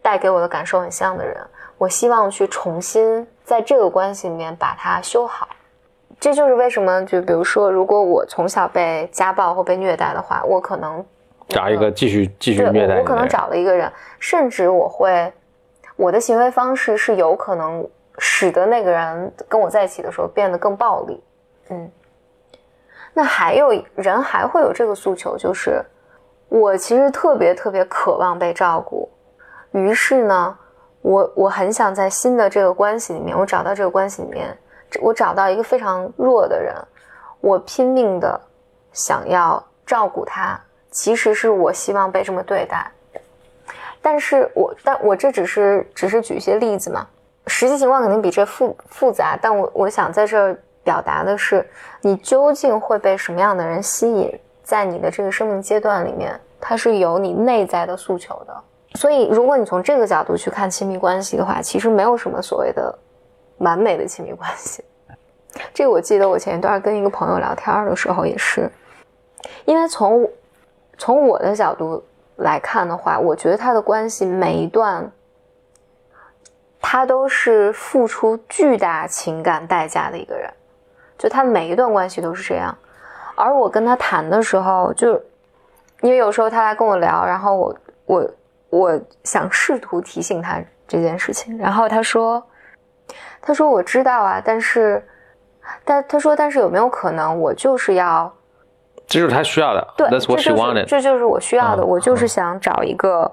[0.00, 1.36] 带给我的感受很像的人，
[1.76, 5.46] 我希望去重新在这个关系里面把它修好。
[6.20, 11.04] 这就是为什么，就比如说，如果我从小被家暴或被虐待的话，我可能
[11.48, 15.32] 找一个继续继续虐待我，我可能找了一个人，甚至我会，
[15.96, 21.22] 我的行为方式是有可能使得那个人跟我在一起的时候变得更暴力。
[21.70, 21.90] 嗯，
[23.14, 25.80] 那还有人还会有这个诉求，就是
[26.48, 29.08] 我其实特别特别渴望被照顾，
[29.70, 30.58] 于是呢，
[31.02, 34.56] 我我很想在新的这个关系里面，我找到这个关系里面，
[35.00, 36.74] 我找到一个非常弱的人，
[37.40, 38.40] 我拼命的
[38.92, 40.58] 想要照顾他，
[40.90, 42.90] 其实是我希望被这么对待。
[44.00, 47.06] 但是我，但我这只是只是举一些例子嘛，
[47.46, 49.38] 实际情况肯定比这复复杂。
[49.40, 51.68] 但我我想在这表达的是，
[52.00, 58.56] 你究竟会被什么样的人吸引，在你的这个生命阶段里面，它是有你内在的诉求的。
[58.94, 62.96] 所以，如果你从这个角度去看亲密关系的话，其实没有什么所谓的
[63.58, 64.82] 完美的亲密关系。
[65.72, 68.70] 这个我记得我前一段跟一个朋友聊天的时候也是，
[69.64, 70.28] 因为从
[70.96, 72.04] 从我的角度
[72.36, 75.10] 来看的话，我觉得他的关系每一段，
[76.80, 80.52] 他都是付出巨大情感代价的一个人，
[81.16, 82.76] 就他每一段关系都是这样。
[83.34, 85.14] 而我跟他谈的时候，就
[86.02, 88.30] 因为有时候他来跟我聊，然后我我
[88.70, 92.44] 我想试图提醒他这件事情，然后他说，
[93.48, 95.02] 他说我知道啊，但是，
[95.82, 98.30] 但他说，但是有没有可能我就是要
[99.06, 100.84] 这就是他需要的对，，That's what 这就是。
[100.84, 103.32] 这就是我需要的，嗯我就是想找一个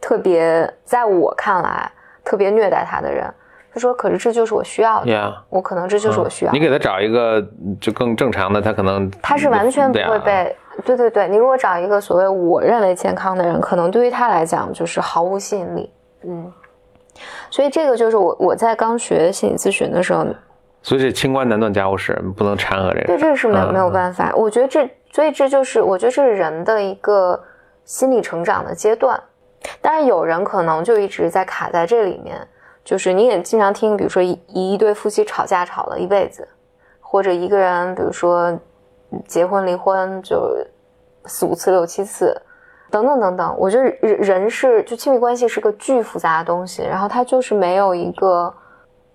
[0.00, 1.90] 特别在我看来
[2.24, 3.28] 特别虐待他的人，
[3.74, 6.56] 他说：“可是这就是我需要的 Yeah，我可能这就是我需要的。
[6.56, 7.44] 你给他找一个
[7.80, 15.92] 就更正常的，他可能他是完全不会被，对对对，你如果找一个所谓我认为健康的人，可能对于他来讲就是毫无吸引力。
[16.22, 16.52] 嗯，
[17.50, 20.26] 所以这个就是我我在刚学心理咨询的时候，
[20.82, 23.06] 所以这清官难断家务事，不能掺和这个。
[23.06, 24.32] 对，这个是没有嗯没有办法。
[24.36, 27.42] 我觉得这，所以这就是我觉得这是人的一个
[27.84, 29.20] 心理成长的阶段。
[29.80, 32.36] 但是，有人可能就一直在卡在这里面，
[32.84, 36.46] 就是你也经常听，比如说一一对夫妻吵架吵了一辈子，
[37.00, 38.56] 或者一个人，比如说
[39.26, 40.56] 结婚离婚就
[41.24, 42.40] 四五次六七次，
[42.90, 43.56] 等等等等。
[43.58, 48.52] 我觉得人人是就亲密关系是个巨复杂的东西，然后它就是没有一个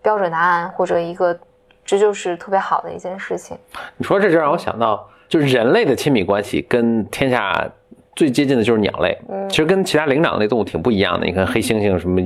[0.02, 1.38] 标准答案或者一个，
[1.86, 3.58] 这就是特别好的一件事情。
[3.98, 7.70] 你说这就让我想到，就是人类的亲密关系跟天下
[8.16, 11.26] 最接近的就是鸟类，嗯其实跟其他灵长类动物挺不一样的。
[11.26, 12.22] 你看黑猩猩什么，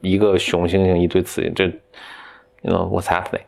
[0.00, 1.64] 一个雄猩猩一堆雌猩，这
[2.62, 3.40] ，you know what's happening？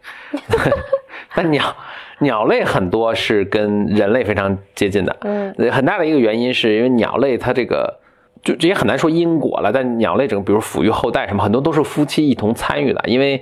[1.34, 1.76] 但鸟
[2.20, 8.00] 鸟类很多是跟人类非常接近的，嗯，很大的一个原因是因为鸟类它这个。
[8.40, 13.02] 就这也很难说因果了，但鸟类整个，比如抚育后代什么，很多都是夫妻一同参与的。
[13.06, 13.36] 因为，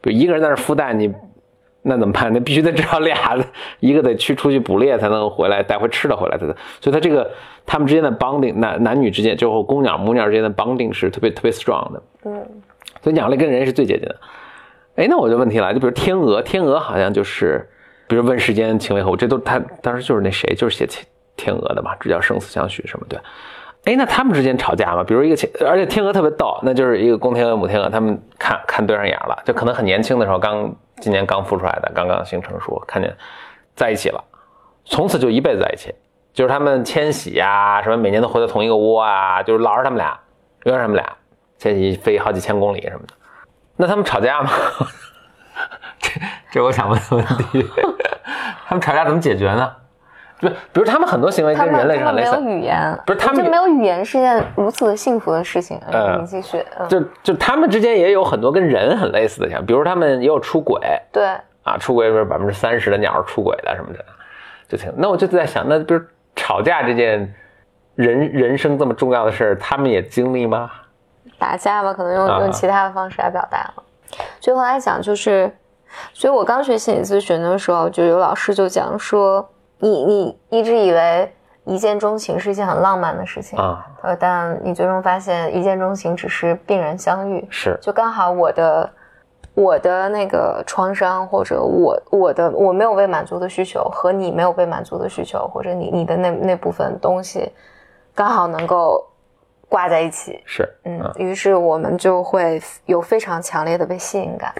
[0.00, 1.12] 比如一个人在那儿孵蛋，你
[1.82, 2.32] 那怎么办？
[2.32, 3.36] 那必须得至少俩，
[3.80, 6.56] 一个得去出去捕猎才能回来带回吃的回来，对的。
[6.80, 7.30] 所以它这个
[7.66, 12.02] 他们之间的 bonding，男男女之间，就是公鸟母鸟之间的 bonding 是特别特别 strong 的。
[12.24, 12.46] 嗯，
[13.02, 14.16] 所以鸟类跟人是最接近的。
[14.96, 17.68] 哎，那我就问题了，就比如天鹅，天鹅好像就是，
[18.08, 23.18] 比如问世间情为何物，这都他当时就是那谁，就是写天天鹅的嘛，这叫生死相许什么对。
[23.84, 25.04] 哎，那他们之间吵架吗？
[25.04, 33.14] 比如一个天，而且天鹅特别逗，那就是一个公天鹅、母天鹅，他们看看对上眼了，就可能很年轻的时候，刚今年刚孵出来的，刚刚性成熟，看见
[33.76, 34.22] 在一起了，
[34.84, 35.94] 从此就一辈子在一起，
[36.32, 40.18] 就是他们迁徙呀、什么每年都回到同一个窝啊，就是老是他们俩，
[40.64, 41.16] 永远他们俩，
[41.58, 43.14] 迁徙飞好几千公里什么的。
[43.76, 44.50] 那他们吵架吗？
[46.50, 47.66] 这这我想问的问题，
[48.66, 49.70] 他们吵架怎么解决呢？
[50.40, 55.80] 不，比如他们很多行为跟人类是他们没有很类似，语言，不是他们就没有语言是件如此的幸福的事情。
[55.90, 60.80] 嗯你继续，嗯，就就他们之间也有很多跟人很类似的像，比如他们也有出轨
[61.12, 61.26] 对，
[61.64, 64.04] 啊，出轨是百分之三十的鸟是出轨的什么的，
[64.68, 64.92] 就挺。
[64.96, 66.00] 那我就在想，那比如
[66.36, 67.34] 吵架这件
[67.96, 70.70] 人人生这么重要的事儿，他们也经历吗？
[71.36, 73.82] 打架吧，可能用啊用其他的方式来表达了。
[74.40, 75.52] 所以后来讲就是，
[76.12, 79.48] 所以我刚学心理咨询的时候，就有老师就讲说，
[79.78, 81.32] 你你一直以为
[81.64, 87.78] 一见钟情是一件很浪漫的事情，啊，呃，但你最终发现一见钟情只是病人相遇，是。
[87.82, 88.90] 就刚好我的
[89.54, 97.52] 我的那个创伤，或者我我的我没有被满足的需求和你没有被满足的需求，或者你你的那那部分东西，
[98.14, 99.06] 刚好能够
[99.68, 104.54] 挂在一起，是，嗯，于是我们就会有非常强烈的被吸引感。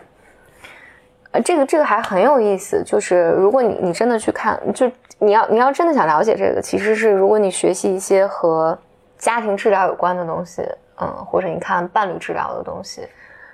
[1.33, 8.77] 呃，这个这个还很有意思，就是如果你你真的去看，就你要你要真的想了解这个，其实是如果你学习一些和
[9.19, 10.62] 家庭治疗有关的东西，
[11.01, 13.07] 嗯，或者你看伴侣治疗的东西，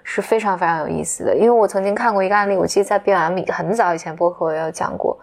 [0.05, 1.35] 是非常非常有意思的。
[1.35, 5.19] 因为我曾经看过一个案例，我记得在 BM 里很早以前播客也有讲过，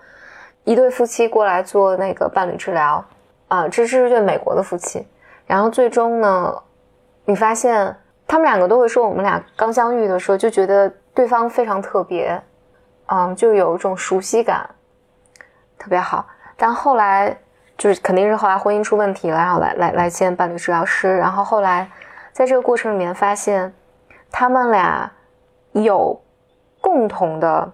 [0.66, 3.04] 一对夫妻过来做那个伴侣治疗，
[3.48, 5.08] 啊、这是一对美国的夫妻，
[5.46, 6.54] 然后最终呢，
[7.24, 7.96] 你发现
[8.28, 12.42] 他们两个都会说，我们俩刚相遇的时候就觉得对方非常特别，
[13.08, 14.70] 嗯，就有一种熟悉感，
[15.78, 16.26] 特别好。
[16.56, 17.38] 但后来
[17.78, 21.90] 就是肯定是后来婚姻出问题了，然后来来来见伴侣治疗师，然后后来
[22.32, 23.74] 在这个过程里面发现，
[24.32, 25.12] 他们俩
[25.74, 26.22] 有
[26.80, 27.72] 共同的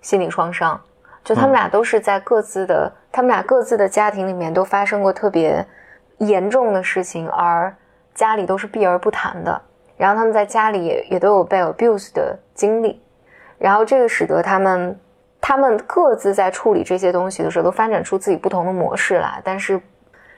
[0.00, 0.80] 心理创伤，
[1.24, 5.66] 就他们俩都是在各自的，他们俩各自的家庭里面都发生过特别
[6.18, 7.74] 严重的事情，而
[8.14, 9.62] 家里都是避而不谈的。
[9.96, 13.00] 然后他们在家里也也都有被 abuse 的经历，
[13.58, 14.98] 然后这个使得他们
[15.40, 19.40] 他们各自在处理这些东西的时候，都发展出自己不同的模式来。
[19.44, 19.80] 但是，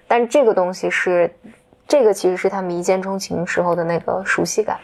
[0.07, 1.31] 但是这个东西是，
[1.87, 4.79] 这个其实是他们一见钟情时候的那个熟悉感。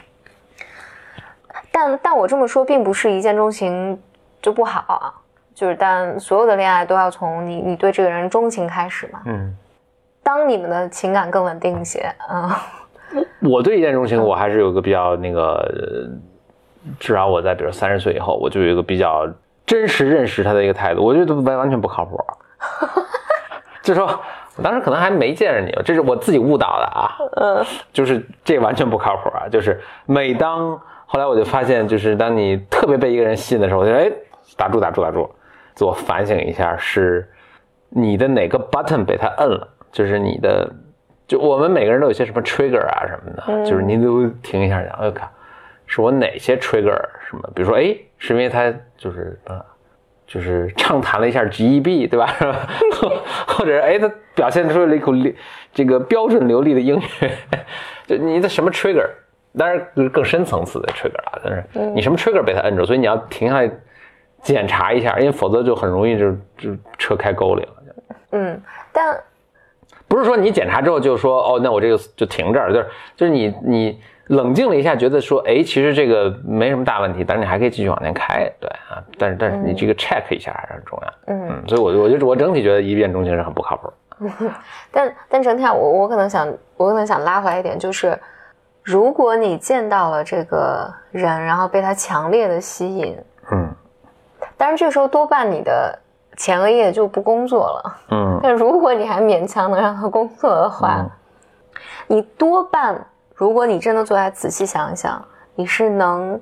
[1.70, 4.00] 但但我这么说，并不是一见钟情
[4.40, 5.12] 就不好啊，
[5.54, 9.22] 就是但所有的恋爱都要从你你对这个人钟情开始嘛。
[9.26, 9.56] 嗯，
[10.22, 12.50] 当你们的情感更稳定一些，嗯，
[13.48, 19.26] 我对一见钟情，我还是有个比较那个，呃至少我在比如三十岁以后，我就有一个比较
[19.66, 22.18] 真实认识他的一个态度，我觉得完完全不靠谱。
[23.82, 24.06] 就说
[24.56, 27.10] 我当时可能还没见着你，这是我自己误导的啊。
[27.36, 29.48] 嗯， 就是这完全不靠谱啊！
[29.50, 34.10] 就是每当后来我就发现，就是当你特别被一个人吸引的时候，我就哎
[34.56, 35.28] 打住打住打住，
[35.74, 37.28] 自我反省一下，是
[37.90, 40.70] 你的哪个 button 被他摁了，就是你的
[41.26, 45.28] 就我们每个人都有些什么 trigger 啊什么的，就是您都停一下讲，哎呦靠，
[45.86, 47.50] 是我哪些 trigger 什么？
[47.54, 49.64] 比如说，哎，是因为他就是啊，
[50.26, 52.26] 就是畅谈了一下 GEB，对吧？
[53.48, 55.32] 或者哎，他表现出了一口流
[55.72, 57.30] 这个标准流利的英语，
[58.06, 59.08] 就你的什么 trigger？
[59.56, 63.70] 当然更深层次的 trigger 啊，但是你什么 trigger 被他摁住，所以你要停下来
[64.42, 67.68] 检查一下，因为否则就很容易就就车开沟里了。
[68.32, 68.60] 嗯，
[68.92, 69.16] 但
[70.14, 81.34] 不是说你检查之后就说哦，那我这个就停这儿，就是就是你你冷静了一下，觉得说哎，其实这个没什么大问题，但是你还可以继续往前开，对啊，但是但是你这个 check 一下还是很重要。
[81.34, 83.92] 嗯，所以我我觉得我整体觉得一见钟情是很不靠谱。
[84.92, 86.46] 但但整体我我可能想
[86.76, 88.16] 我可能想拉回来一点，就是
[88.84, 93.18] 如果你见到了这个人，然后被他强烈的吸引，
[93.50, 93.68] 嗯，
[94.56, 95.98] 但是这时候多半你的。
[96.36, 101.06] 前额叶就不工作了，嗯， 但如果你还勉强能让它工作的话，
[102.06, 106.40] 你多半，如果你真的坐下仔细想一想，你是能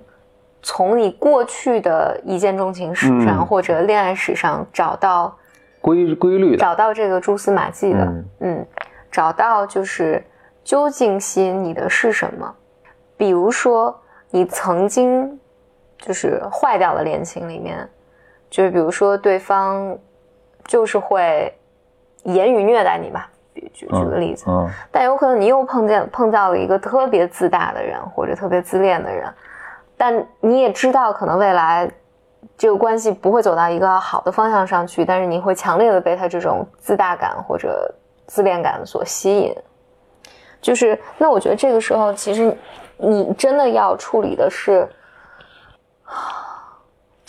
[0.62, 5.37] 从你过去的一见钟情史上或者恋爱史上找到
[5.81, 8.66] 规规律，找到这个蛛丝马迹的，嗯，
[9.11, 10.24] 找到就是
[10.64, 12.55] 究竟吸引你的是什么，
[13.16, 13.94] 比如说
[14.31, 15.38] 你曾经
[15.98, 17.88] 就是坏掉的恋情里面。
[18.53, 19.97] 就是比如说，对方
[20.67, 21.51] 就是会
[22.25, 29.27] 言语虐待你吧，举举个例子，嗯，但有可能你又碰见碰到了一个特别自大的人，或者特别自恋的人，
[29.97, 31.91] 但你也知道，可能未来
[32.59, 37.91] 这个关系不会走到一个好的方向上去，但是你会强烈的被他这种自大感或者
[38.27, 39.57] 自恋感所吸引。
[40.61, 42.55] 就是，那我觉得这个时候，其实
[42.99, 44.87] 你真的要处理的是。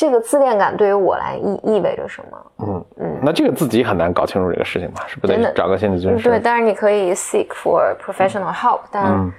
[0.03, 2.37] 这个自恋感对于我来意意味着什么？
[2.59, 5.05] 嗯嗯，那这个自己很难搞清楚这个事情吧？
[5.07, 6.27] 是不得找个心理咨询师？
[6.27, 9.31] 对，当然你可以 seek for professional help，但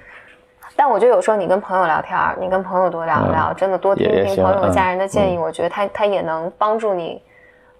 [0.75, 7.21] 但我觉得有时候你跟朋友聊天，你跟朋友多聊聊，真的多听听朋友、家人的建议，我觉得他他也能帮助你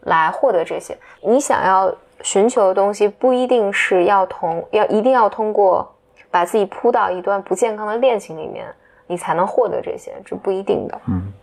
[0.01, 0.95] 来获得这些。
[1.23, 5.91] 你想要寻求的东西，不一定是要同要一定要通过
[6.29, 8.67] 把自己扑到一段不健康的恋情里面，
[9.07, 11.01] 你才能获得这些，这不一定的。
[11.07, 11.33] 嗯。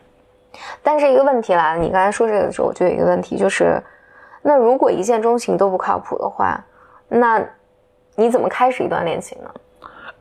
[0.82, 3.82] 但是一个问题来了，你刚才说这个的时候，我就有一个问题，就是，
[4.42, 6.62] 那如果一见钟情都不靠谱的话，
[7.08, 7.42] 那
[8.16, 9.50] 你怎么开始一段恋情呢？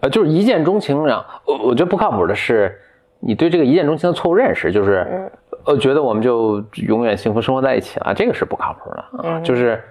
[0.02, 2.80] 呃，就是一见钟情，然后我我觉得不靠谱的是，
[3.20, 5.30] 你对这个一见钟情的错误认识，就是，
[5.66, 9.40] 呃，觉得我们就永远幸福生活在一起了，这个是不靠谱的啊。
[9.42, 9.84] 就是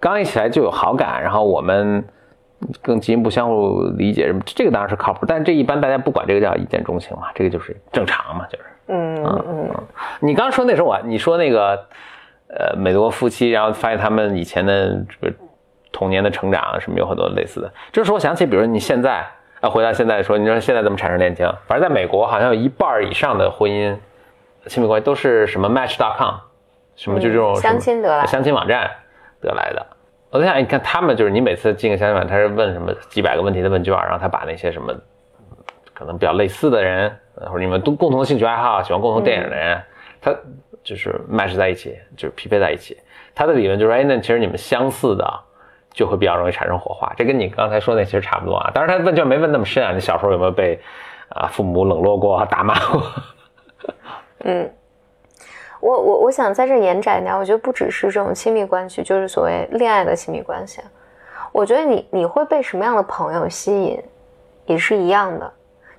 [0.00, 2.04] 刚一起来就有好感，然后我们
[2.82, 8.64] 更进一步相互理解，什么这个当然是靠谱，但是这一般大家不管这个叫一见钟情嘛，这个就是正常嘛，就是。
[8.86, 9.70] 嗯嗯嗯，
[10.20, 11.86] 你刚说那时候我你说那个，
[12.48, 15.34] 呃，美国夫妻，然后发现他们以前的这个
[15.90, 19.24] 童年的成长什么有很多类似的，这时候我想起，比如你现在
[19.60, 21.46] 啊，回到现在说，你说现在怎么产生恋情？
[21.66, 23.96] 反正在美国，好像有一半以上的婚姻
[24.66, 26.34] 亲密关系都是什么 Match.com，
[26.96, 28.90] 什么就这种相亲得来相亲网站
[29.40, 29.86] 得来的。
[30.30, 34.92] 我在想，你看他们就是你每次进个相亲网，他是问什么几百个问题的问卷，然后他把那些什么
[35.94, 37.16] 可能比较类似的人。
[37.46, 39.82] 或者你们都共同的兴趣爱好，喜欢共同电影的人，
[40.20, 40.32] 他
[40.84, 42.96] 就是 match 在一起，就是匹配在一起。
[43.34, 45.28] 他的理论就是，哎，那其实你们相似的
[45.90, 47.12] 就会比较容易产生火花。
[47.16, 48.70] 这跟你刚才说那其实差不多啊。
[48.72, 49.90] 当然他问卷没问那么深啊。
[49.92, 50.78] 你小时候有没有被
[51.30, 53.02] 啊父母冷落过、打骂过？
[54.44, 54.72] 嗯，
[55.80, 60.80] 我我我想在这延展一点，我觉得不只是这种亲密关系，就是所谓恋爱的亲密关系。
[61.50, 64.00] 我觉得你你会被什么样的朋友吸引，
[64.66, 65.52] 也是一样的。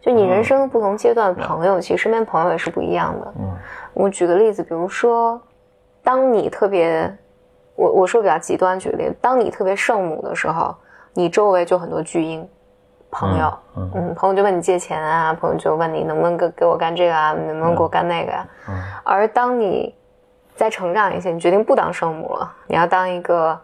[0.06, 3.34] 就你人生不同阶段的朋友，其实身边朋友也是不一样的。
[3.40, 3.58] 嗯，
[3.96, 5.42] 我举个例子，比如说，
[6.04, 7.12] 当你特别，
[7.76, 10.76] 我我说比较极端举个例子，当你特别圣母的时候，
[11.16, 12.48] 你周围就很多巨婴
[13.10, 18.48] 朋友，嗯，朋友就问你借钱啊，朋友就问你能不能给给我干这个啊，能不能给我干那个呀？
[18.70, 19.96] 嗯，而当你
[20.56, 23.60] 再成长一些，你决定不当圣母了，你要当一个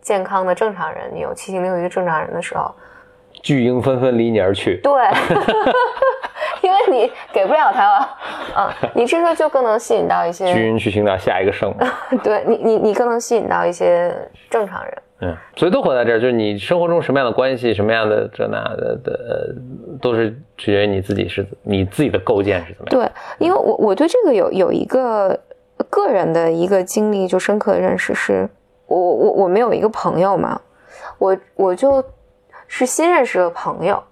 [0.00, 2.74] 健康的正常人，你有七情六欲的正常人的时候。
[3.44, 4.80] 巨婴纷纷离你而去。
[4.82, 4.90] 对，
[6.62, 7.98] 因为你给不了他了。
[8.54, 11.84] 啊，你这时候就更能吸引到一些巨婴去寻找下一个圣母。
[12.24, 14.16] 对你，你你更能吸引到一些
[14.48, 14.94] 正常人。
[15.20, 19.54] 嗯，所以都活在这儿，就是你生活中什么样的关系，什么样的这那的的，
[20.00, 22.98] 都是取决于你自己是你自己的构建是怎么样。
[22.98, 25.38] 对，因为我我对这个有有一个
[25.90, 28.48] 个人的一个经历，就深刻的认识是，
[28.86, 30.58] 我我我们有一个朋友嘛，
[31.18, 32.02] 我我就。
[32.66, 34.02] 是新认识的朋友，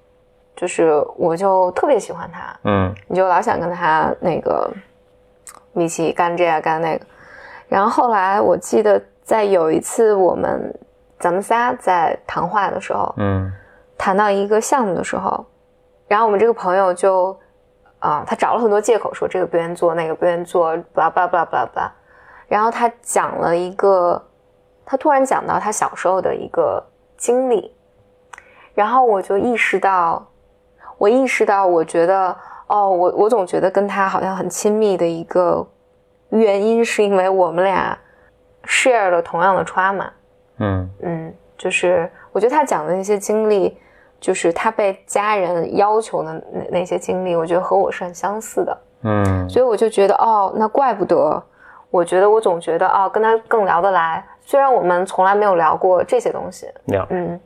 [0.55, 4.71] 就是我就特别喜欢他，嗯，你就老想跟他那个
[5.75, 7.05] 一起干这个干那个，
[7.69, 10.75] 然后后来我记得在有一次我们
[11.19, 13.53] 咱们仨在谈话的时候，嗯，
[13.97, 15.45] 谈到一个项目的时候，
[16.07, 17.37] 然后我们这个朋友就
[18.01, 21.93] 啊，他找了很多借口说这个不愿意做，那个不愿意做，巴拉巴拉巴拉巴拉。
[22.49, 24.23] 然后他讲了一个，
[24.85, 26.85] 他突然讲到他小时候的一个
[27.17, 27.75] 经历，
[28.75, 30.27] 然后我就意识到，
[30.99, 35.67] 我意识到，我觉得哦，我我总觉得跟他好像很亲密的一个
[36.31, 37.97] 原因，是因为我们俩
[38.65, 40.09] share 了同样的 trauma。
[40.59, 43.77] 嗯嗯，就是我觉得他讲的那些经历，
[44.21, 48.79] 就是他被家人要求的那那些经历，我觉得和我是很相似的。
[49.05, 51.43] 嗯所以我就觉得，哦，那怪不得，
[51.91, 54.25] 我觉得我总觉得，哦，跟他更聊得来。
[54.41, 57.41] 虽然我们从来没有聊过这些东西，了嗯，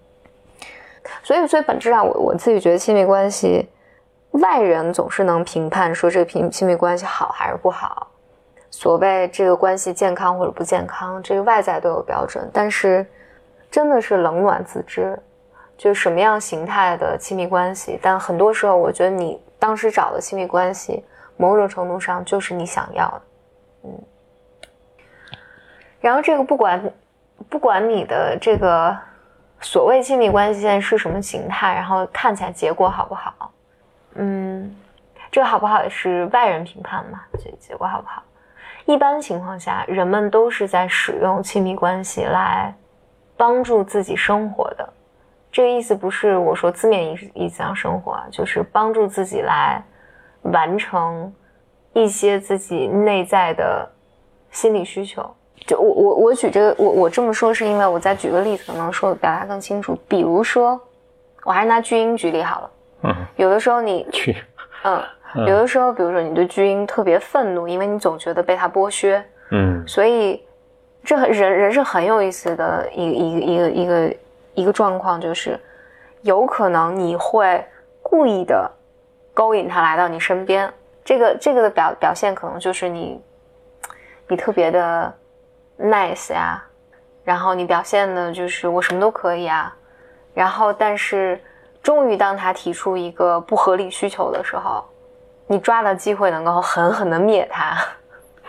[1.23, 3.69] 所以，所以本质上，我我自己觉得亲密关系，
[4.33, 8.09] 外人总是能评判说这个亲亲密关系好还是不好。
[8.71, 13.07] 所谓这个关系健康或者不健康，这个外在都有标准，但是
[13.71, 15.19] 真的是冷暖自知，
[15.79, 17.99] 就是什么样形态的亲密关系。
[18.03, 21.03] 但很多时候，我觉得你当时找的亲密关系，
[21.39, 23.23] 某种程度上就是你想要的，
[23.85, 23.91] 嗯。
[26.01, 26.93] 然后这个不管
[27.49, 28.95] 不管你的这个
[29.61, 33.51] 所谓亲密关系现在是什么形态，然后看起来结果好不好，
[34.15, 34.75] 嗯，
[35.31, 38.23] 这个好不好也是外人评判嘛，这结果好不好？
[38.85, 42.73] 一般情况下，人们都是在使用亲密关系来
[43.37, 44.89] 帮助自己生活的。
[45.51, 49.83] 这个意思不是我说字面意意思上生活啊，就是帮助自己来
[50.43, 51.35] 完成
[51.95, 53.91] 一些自己内在的
[54.51, 55.36] 心理需求。
[55.67, 59.99] 就我我我举这个我我这么说是因为我再举个例子可能说表达更清楚。
[60.07, 60.81] 比如说，
[61.43, 62.71] 我还是拿巨婴举例好了。
[63.03, 64.37] 嗯，有的时候你 去
[64.85, 65.03] 嗯，
[65.47, 70.43] 有的时候比如说你对巨婴特别愤怒，因为你总觉得被他剥削，嗯所以
[71.05, 74.17] 这很人人是很有意思的一个一个一个一个
[74.55, 75.59] 一个状况，就是
[76.23, 77.65] 有可能你会
[78.03, 78.71] 故意的
[79.35, 80.73] 勾引他来到你身边，
[81.05, 83.21] 这个这个的表表现可能就是你
[84.29, 85.13] 你特别的
[85.79, 86.63] nice 呀，
[87.25, 89.75] 然后你表现的就是我什么都可以啊，
[90.35, 91.41] 然后但是
[91.83, 94.85] 终于当他提出一个不合理需求的时候，
[95.47, 97.77] 你抓到机会能够狠狠的灭他，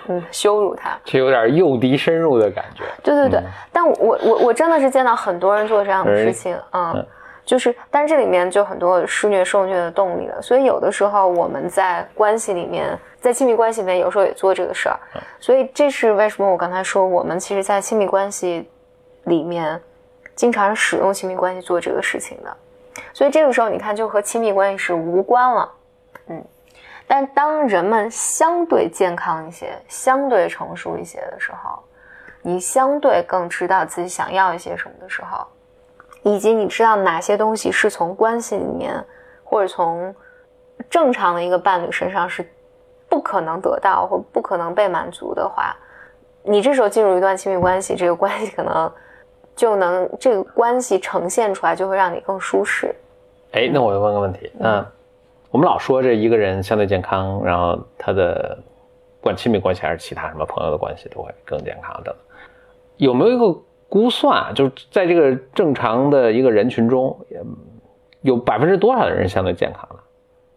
[0.07, 0.97] 嗯，羞辱他。
[1.03, 2.83] 这有点诱敌深入的感觉。
[3.03, 7.07] 对对对，但我我我真的是见到很多人做这样的事情，嗯，嗯
[7.47, 14.99] 就是，但是这里面就很多施虐受虐的动力了，所以有的时候我们在关系里面，在亲密关系里面，有时候也做这个事儿，
[15.39, 18.69] 所以这是为什么我刚才说，我们其实，在亲密关系
[19.23, 19.81] 里面，
[20.35, 22.57] 经常使用亲密关系做这个事情的，
[23.13, 25.71] 所以这个时候你看，就和亲密关系是无关了，
[26.27, 26.43] 嗯。
[27.07, 31.81] 但当人们相对健康一些、相对成熟一些的时候，
[32.41, 35.47] 你相对更知道自己想要一些什么的时候，
[36.27, 39.01] 以及你知道哪些东西是从关系里面
[39.45, 40.13] 或者从
[40.89, 42.45] 正常的一个伴侣身上是
[43.07, 45.73] 不可能得到或不可能被满足的话，
[46.43, 48.91] 你这时候进入一段亲密关系，这个关系可能
[49.55, 52.93] 就能这个关系呈现出来，就会让你更舒适。
[53.53, 54.85] 哎，那我就问个问题，那
[55.49, 58.57] 我们老说这一个人相对健康，然后他的
[59.21, 62.13] 不管亲密关系还是其他什么朋友的关系都会更健康等，
[62.97, 63.59] 有没有一个
[63.89, 64.51] 估算啊？
[64.53, 67.39] 就是在这个正常的一个人群中，也
[68.21, 69.99] 有百分之多少的人相对健康呢？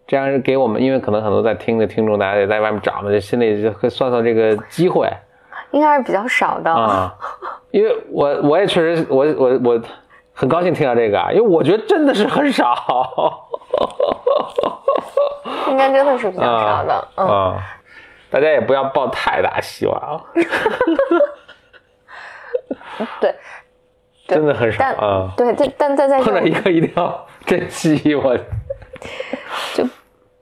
[0.07, 5.09] 这样是给我们，因为可能很多在听的听众，大家也在外面找嘛，就心里就会算算这个机会
[5.71, 7.15] 应该是比较少的，啊。
[7.71, 9.81] 因为我我也确实，我我我
[10.33, 13.47] 很高兴听到这个啊，因为我觉得真的是很少。
[15.69, 17.07] 应该真的是比较少的。
[17.15, 17.57] 嗯，啊，
[18.29, 20.19] 大家也不要抱太大希望啊，
[23.19, 23.35] 对，
[24.27, 25.33] 对真的很少啊。
[25.37, 28.37] 对，但但但在碰到一个一定要珍惜，我
[29.75, 29.87] 就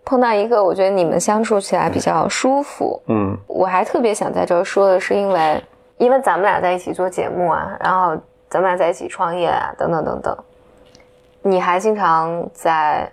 [0.05, 3.01] 碰到一个，我觉得你们相处起来比较舒服。
[3.07, 5.63] 嗯我还特别想在这儿说的是，因为
[5.97, 8.15] 因为咱们俩在一起做节目啊，然后
[8.49, 10.38] 咱们俩在一起创业啊，等等等等，
[11.41, 13.09] 你还经常在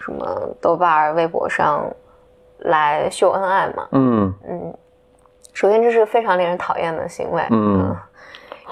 [0.00, 1.84] 什么豆瓣儿、微博上
[2.58, 3.88] 来秀恩爱嘛？
[3.92, 4.74] 嗯嗯，
[5.52, 7.42] 首先这是非常令人讨厌的行为。
[7.50, 7.96] 嗯，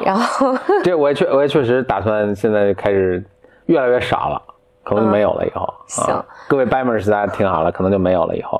[0.05, 0.57] 然后。
[0.85, 3.22] 这我也确我也确实打算现在开始
[3.66, 4.43] 越来越少了，
[4.83, 5.72] 可能就没有了以后。
[5.87, 6.14] 行。
[6.14, 8.59] 啊，各位 Bimers 大家听好了，可能就没有了以后。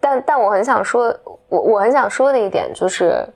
[0.00, 1.14] 但但我很想说，
[1.48, 3.26] 我我很想说的一点就是，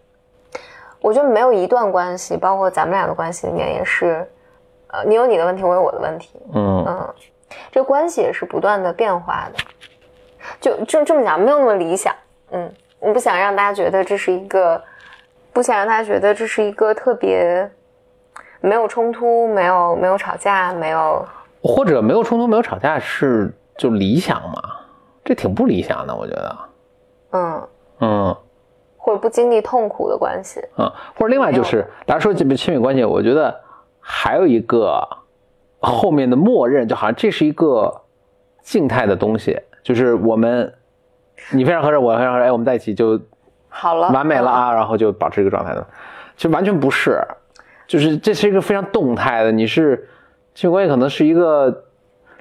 [1.00, 4.26] 我觉得没有一段关系，包括咱们俩的关系里面也是，
[4.88, 6.84] 呃，你有你的问题，我有我的问题，嗯。
[6.86, 7.14] 嗯，
[7.70, 9.64] 这关系也是不断的变化的，
[10.58, 12.14] 就就这么讲，没有那么理想，
[12.52, 14.80] 嗯，我不想让大家觉得这是一个，
[15.52, 17.68] 不想让大家觉得这是一个特别
[18.60, 21.26] 没有冲突，没有没有吵架，没有
[21.60, 24.62] 或者没有冲突，没有吵架是就理想嘛？
[25.24, 26.56] 这挺不理想的，我觉得。
[27.32, 27.68] 嗯
[28.00, 28.36] 嗯
[28.96, 30.60] 或者不经历痛苦的关系。
[30.78, 33.52] 嗯，或者另外就是，大家说这亲密关系，我觉得
[33.98, 35.04] 还有一个
[35.80, 37.92] 后面的默认，就好像这是一个
[38.62, 40.72] 静态的东西，就是我们
[41.52, 43.20] 你非常合适，我非常合适，哎，我们在一起就
[43.68, 45.86] 好了，完美了啊，然后就保持这个状态的，
[46.36, 47.20] 其实完全不是，
[47.86, 50.08] 就是这是一个非常动态的，你是
[50.54, 51.84] 亲密关系可能是一个，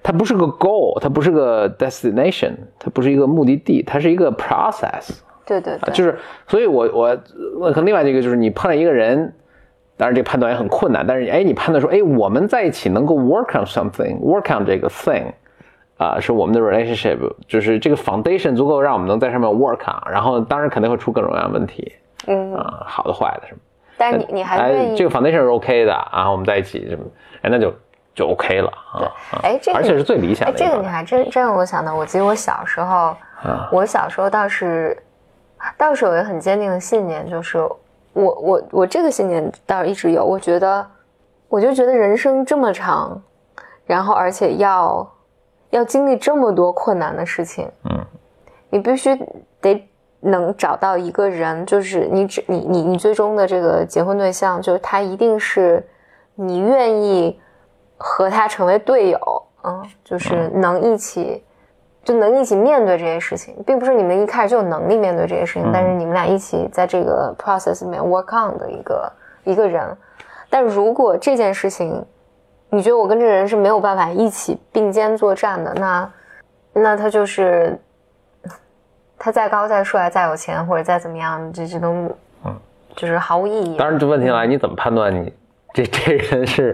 [0.03, 7.17] 它不是个 goal，它不是个 destination，它不是一个目的地，它是一个 process，对对对，就是，所以我我
[7.59, 9.33] 我可能另外一个就是你碰到一个人，
[9.97, 15.25] 当然这个判断也很困难，但是哎，你判断说，哎，我们在一起能够 work on something，work on 这个 thing，
[16.01, 21.93] 啊、是我们的 relationship，就是这个 foundation 足够让我们能在上面 work on，然后当然肯定会出各种各样的问题
[22.25, 23.59] 嗯，啊、好的坏的什么，
[23.97, 27.05] 但是你你还愿意哎这个 foundation 是 OK 的啊，我们在一起什么，
[27.43, 27.71] 哎，那就
[28.15, 33.69] 就 OK 了啊，啊哎这个而且是最理想哎，的一个这个你还真真让我想到，我记得我小时候，啊。
[33.71, 34.97] 我小时候倒是
[35.77, 37.59] 倒是有一个很坚定的信念，就是
[38.13, 40.83] 我我我这个信念倒是一直有，我觉得
[41.47, 43.21] 我就觉得人生这么长，
[43.85, 45.07] 然后而且要
[45.71, 48.05] 要经历这么多困难的事情，嗯，
[48.69, 49.17] 你必须
[49.59, 49.85] 得
[50.19, 55.85] 能找到一个人，就是你只你你你最终的这个结婚对象，就是他一定是
[56.35, 57.39] 你愿意
[57.97, 61.43] 和他成为队友，嗯，就是能一起。
[62.03, 69.13] 就能一起面对这些事情，并不是你们一开始就有能力面对这些事情，但是你们俩一起在这个 process 里面 work on 的一个
[69.43, 69.95] 一个人。
[70.49, 72.03] 但如果这件事情，
[72.71, 76.11] 你觉得我跟这个人是没有办法一起并肩作战的，那
[76.73, 77.77] 那他就是
[79.19, 81.91] 他再高再帅再有钱或者再怎么样，这这都
[82.45, 82.57] 嗯
[82.95, 83.77] 就是毫无意义。
[83.77, 85.33] 当然这问题来，你怎么判断你
[85.73, 86.73] 这这人是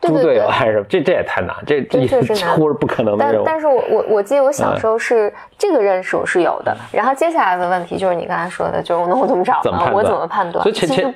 [0.00, 0.84] 猪对对对队友还是？
[0.88, 3.24] 这这也太难，这这这确实 难几乎是不可能的。
[3.24, 9.60] 但但是我我我记得我小时候是、这个认识我是有的，然后接下来的问题就是你刚才说的，就是那我怎么找呢？
[9.62, 9.90] 怎么？
[9.92, 10.62] 我怎么判断？
[10.62, 11.14] 所以钱钱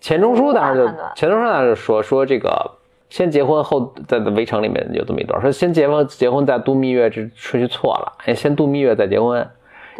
[0.00, 2.48] 钱钟书当时就钱钟书当时说说这个
[3.10, 9.46] 先结婚后在围城里面有这么一段说先结婚结婚再度蜜月这顺序错了，哎先度蜜月再结婚，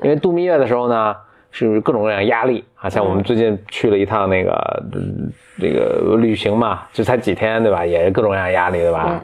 [0.02, 1.14] 因为度蜜月的时候呢
[1.50, 9.06] 是各种各样压力啊，像我们最近去了一趟那个嗯这个旅行嘛，就才几天对吧，也是各种各样压力对吧？
[9.10, 9.20] 嗯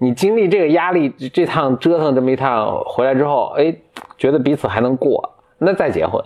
[0.00, 3.74] 你经历这个压力，这这趟折腾这么一趟回来之后，哎，
[4.16, 6.22] 觉得彼此还能过，那再结婚。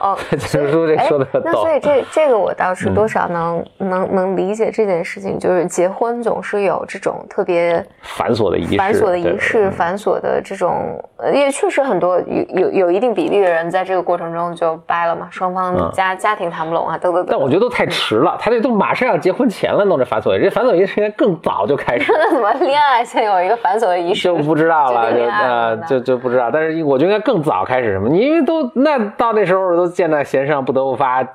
[0.00, 17.26] 哦，钱钟书这说的哎那所以这这个我倒是嗯多少能、能能理解这件事情，就是结婚总是有这种特别繁琐的仪式，繁琐的仪式、繁琐的这种，呃也确实很多有有有一定比例的人在这个过程中就掰了嘛，双方家、家庭谈不拢啊，等等等。
[17.26, 24.24] 嗯但我觉得都太迟了，他这都马上要结婚前了弄这繁琐仪式，这繁琐仪式应该更早就开始，那 怎么恋爱先有一个繁琐的仪式？
[24.24, 26.50] 就不知道了，就呃就就不知道。
[26.50, 31.26] 但是我觉得应该更早开始什么，你因为都那到那时候都箭在弦上，不得不发，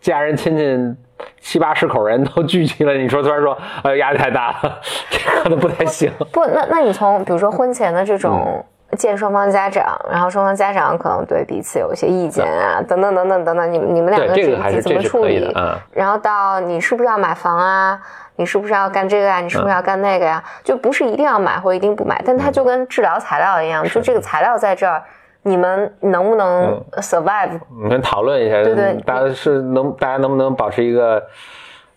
[0.00, 0.96] 家人亲戚
[1.40, 6.12] 七八十口人都聚集了，你说突然说，呃压力太大了，这可能不太行。
[6.32, 8.66] 不，那那你从比如说婚前的这嗯种
[8.98, 15.50] 见双方家长，然后双方家长可能对彼此有一些意见啊，等等等等等等，你们你们两个对这个自己怎么处理
[15.92, 18.00] 然后到你是不是要买房啊？
[18.36, 20.42] 你是不是要干这个呀、你是不是要干那个呀？
[20.64, 25.02] 就不是一定要买或一定不买，但它就跟治疗材料一样，就这个材料在这儿，
[25.42, 27.60] 你们能不能 survive？
[27.82, 31.22] 你们讨论一下，对对大家是能大家能不能保持一个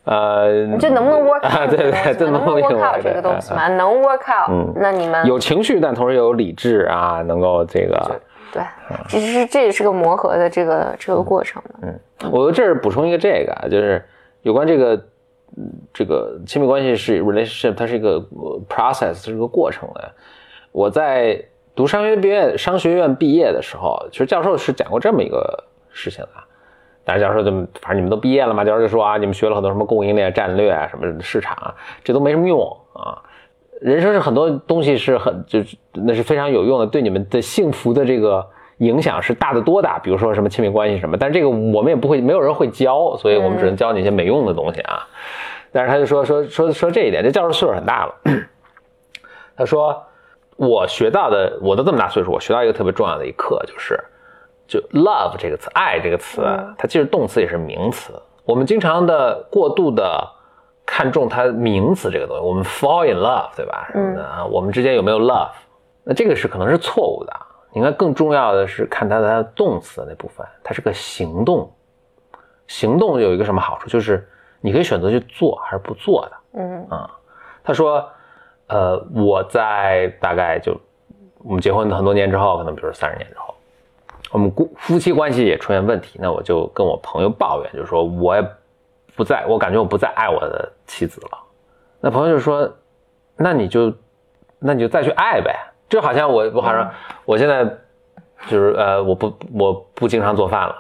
[0.04, 3.68] 呃，这能不能 work 啊？out 对对对，这能不能 work out 这个东西对嘛？
[3.70, 8.20] 能 work out，嗯那你们有情绪，但同时又有理智啊，能够这个。
[8.52, 8.64] 对，
[9.10, 12.00] 这是这也是个磨合的这个这个过程嗯。
[12.32, 14.02] 我这儿补充一个这个啊，就是
[14.44, 14.96] 有关这个
[15.58, 20.10] 嗯这个亲密关系是 relationship，它是一个呃 process，是一个过程的。
[20.72, 21.44] 我在
[21.76, 26.30] 读商学毕业商学院毕业的时候，其实教授是讲过这么一个事情的。
[27.04, 27.52] 但是教授就
[27.82, 32.60] 反正你们都毕业了嘛，教授就说啊，你们学了很多什么供应链战略啊，什么市场啊，这都没什么用
[32.94, 33.22] 啊。
[33.82, 38.44] 人生是很多东西是很就是那是非常有用的，对你们的幸福的这个
[38.78, 40.00] 影响是大得多的。
[40.02, 45.06] 比如说什么亲密关系什么，但是这个我们也不会，没有人会教，所以我们只能教你一些没用的东西啊。
[45.72, 48.16] 但是他就说说说说这一点，这教授岁数很大了，
[49.58, 50.02] 他说
[50.56, 54.00] 我学到的，我都这么大岁数，我学到一个特别重要的一课就是。
[54.68, 56.42] 就 love 这个词，爱这个词，
[56.76, 58.20] 它既是动词也是名词。
[58.46, 60.28] 我们经常的过度的
[60.88, 63.88] 看重它名词这个东西，我们 fall in love，对吧？
[63.92, 65.52] 什么的啊，我们之间有没有 love？
[66.04, 67.34] 那这个是可能是错误的。
[67.74, 71.72] 应该更重要的是看它的动词的那部分，它是个行动。
[72.66, 73.88] 行动有一个什么好处？
[73.88, 74.28] 就是
[74.62, 76.32] 你可以选择去做还是不做的。
[76.60, 77.12] 嗯啊，
[77.64, 78.10] 他说，
[78.68, 80.76] 呃，我在大概就
[81.40, 83.54] 我们结婚很多年之后，可能比如三十年之后，
[84.32, 88.44] 我们夫夫妻关系也出现问题，那我就跟我朋友抱怨，就说我也
[89.16, 91.38] 不再，我感觉我不再爱我的妻子了。
[92.02, 92.70] 那朋友就说，
[93.38, 93.94] 那你就
[94.60, 95.56] 那你就再去爱呗，
[95.88, 96.92] 就好像我我好像
[97.26, 97.64] 我现在
[98.48, 100.76] 就是呃我不我不经常做饭了。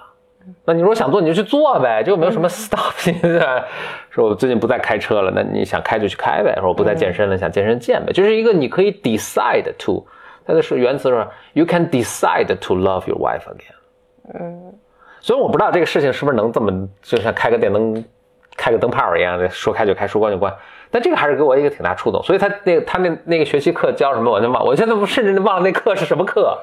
[0.65, 3.63] 那你如果想做，你就去做呗，就没有什么 stop 现在。
[4.09, 6.55] 说我最近不再开车了，那你想开就去开呗。
[6.59, 8.13] 说我不再健身了，想健身健呗。
[8.13, 10.05] 就是一个你可以 decide to，
[10.45, 14.39] 它的是原词是 you can decide to love your wife again。
[14.39, 14.73] 嗯，
[15.19, 18.03] 所以我不知道这个事情是不是能这么，就像开个电灯、
[18.55, 20.53] 开个灯泡一样的，说开就开，说关就关。
[20.95, 22.23] 但这个还是给我一个挺大触动。
[22.23, 26.57] 所以他那个他那那个学习课教什么，我就忘，我现在甚至忘了那课是什么课。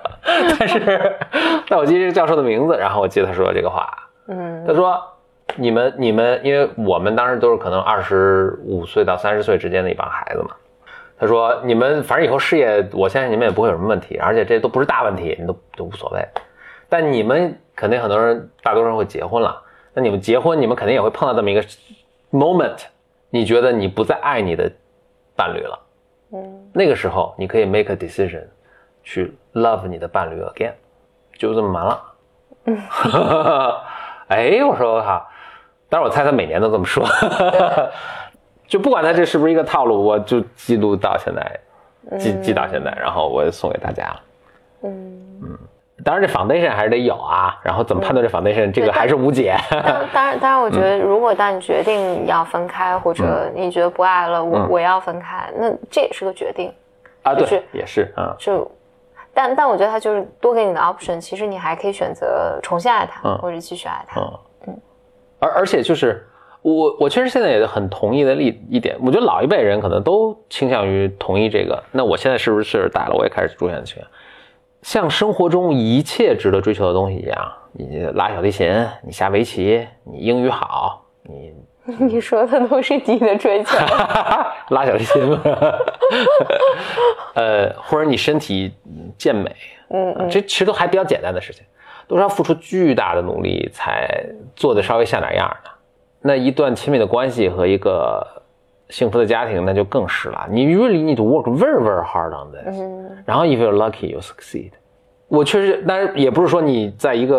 [0.59, 0.81] 但是，
[1.69, 3.87] 但我记得这个教授的名字，然后我记得他说的这个话。
[4.29, 4.99] 嗯他说
[5.57, 10.53] ：“你们你们，因为我们当时都是可能二十五岁到三十岁之间的一帮孩子嘛。
[11.19, 16.27] 他说你们反正以后事业，我相信你们也不会有什么问题，而且这都不是大问题，你都都无所谓。
[16.89, 19.61] 但你们肯定很多人，大多数人会结婚了。
[19.95, 21.63] 那你们结婚，你们肯定也会碰到这么一个
[22.33, 22.85] moment，
[23.35, 24.71] 你觉得你不再爱你的
[25.35, 25.79] 伴侣了。
[26.35, 28.45] 嗯那个时候，你可以 make a decision
[29.03, 30.73] 去 love 你的伴侣 again，
[31.39, 32.03] 就这么完了。
[32.67, 32.79] 嗯，
[34.29, 35.27] 哎，我说我靠，
[35.89, 37.07] 当然我猜他每年都这么说，
[38.69, 41.61] 就不管他这是不是一个套路，我就记录到现在，
[42.19, 44.21] 记记到现在，然后我就送给大家了。
[44.85, 45.59] 嗯。
[46.05, 49.57] 当然这 foundation 还是得有啊，然后怎么判断这 foundation，、这个还是无解。
[49.71, 49.83] 当
[50.13, 56.73] 当然，当然，我觉得如果当你决定要分开，或者你觉得不爱了，我嗯我要分开，那这也是个决定。
[57.23, 58.69] 啊，对就是，也是啊，就，
[59.33, 64.21] 但但我觉得他就是多给你的 option，其实你还可以选择重新爱他，嗯或者继续爱他。
[64.67, 64.77] 嗯，
[65.39, 66.27] 而而且就是
[66.63, 71.81] 我我确实现在也很同意的一一点，我觉得老一辈人可能都倾向于同意这个。
[71.93, 74.07] 那我现在是不是岁数大了，我也开始出现倾向，
[74.83, 81.55] 像生活中一切值得追求的东西一样，你拉小提琴，你下围棋，你英语好，你
[82.05, 83.77] 你说的都是你的追求。
[84.71, 85.23] 拉小提琴，
[87.35, 88.73] 呃，或者你身体
[89.17, 89.55] 健美，
[89.91, 91.65] 嗯嗯这其实都还比较简单的事情，
[92.07, 94.09] 都是要付出巨大的努力才
[94.55, 95.71] 做的稍微像点样的。
[96.21, 98.25] 那一段亲密的关系和一个
[98.93, 100.47] 幸福的家庭，那就更是了。
[100.51, 104.71] 你 really need to work very very hard on this，、嗯然后 if you're lucky you succeed。
[105.29, 107.39] 我确实，当然也不是说你在一个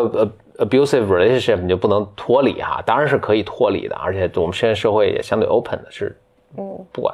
[0.58, 6.18] 呃 abusive relationship 你就不能脱离哈，当然是可以脱离的，而且我们现在社会也相对 open 的，是
[6.58, 7.14] 嗯不管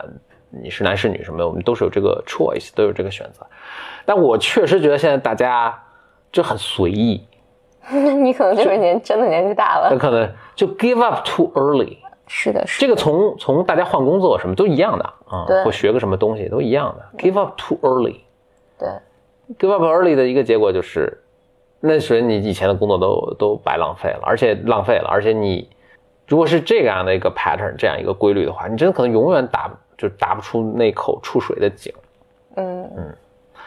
[0.50, 3.46] 你是男是女什么，我们都是有这个 choice，都有这个选择。
[4.06, 5.78] 但我确实觉得现在大家
[6.32, 7.28] 就很随意，
[7.92, 9.90] 那 你可能就是年真的年纪大了。
[9.92, 11.98] 那可能就 give up too early。
[12.32, 18.18] 是的，是这个从从大家换工作什么都一样的啊，对或学个什么东西都一样的，give up too early。
[18.78, 18.88] 对
[19.58, 21.22] ，give up early 的一个结果就是，
[21.80, 25.68] 那是你以前的工作都都白浪费了，而且浪费了，而且你
[26.28, 31.92] 如果是这样的一个 pattern，这样一个规律的话，你真的可能永远打就打不出那口出水的井。
[32.56, 32.88] 嗯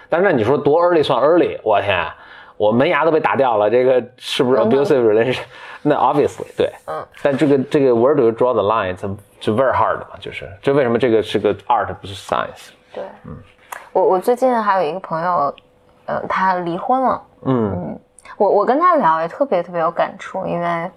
[0.09, 1.59] 但是那你说多 early 算 early？
[1.65, 2.15] 我天啊，
[2.63, 5.43] 我门牙都被打掉了，这个是不是嗯 abusive relationship？
[5.83, 8.95] 那 obviously 对，嗯，但这个这个 where do you draw the line？
[8.95, 9.09] 这
[9.41, 12.71] 就 very hard 嘛，就是这为什么这个是个 art 不是 science？
[12.95, 13.03] 对。
[13.27, 13.37] 嗯
[13.93, 15.55] 我我最近还有一个朋友，
[16.07, 17.23] 呃，他离婚了。
[17.45, 17.99] 嗯
[18.37, 20.91] 我我跟他聊也特别特别有感触，因为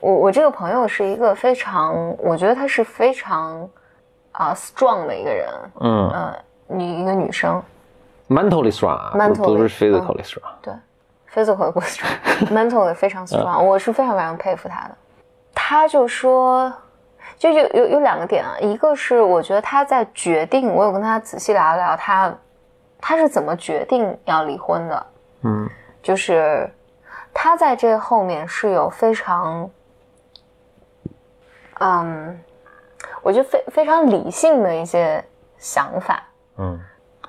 [0.00, 3.68] 我我这个朋友是一个非常，我觉得他是非常
[4.32, 5.48] 啊、strong 的一个人，
[5.80, 6.34] 嗯嗯、
[6.78, 7.60] 女一个女生
[8.28, 10.52] ，，mentally strong 不是 physically strong。
[10.60, 10.74] 对
[11.34, 14.96] ，physical 不 strong，mental 也非常 strong，、我是非常非常佩服他的。
[15.54, 16.72] 他就说，
[17.36, 22.34] 就有有有两个点啊，一个是我觉得他在决定，我有跟他仔细聊一聊他
[23.00, 25.06] 他是怎么决定要离婚的，
[25.42, 25.68] 嗯。
[26.00, 26.70] 就是
[27.34, 29.68] 他在这后面是有非常，
[31.80, 32.40] 嗯，
[33.20, 35.22] 我觉得非非常理性的一些
[35.58, 36.22] 想法。
[36.56, 36.80] 嗯，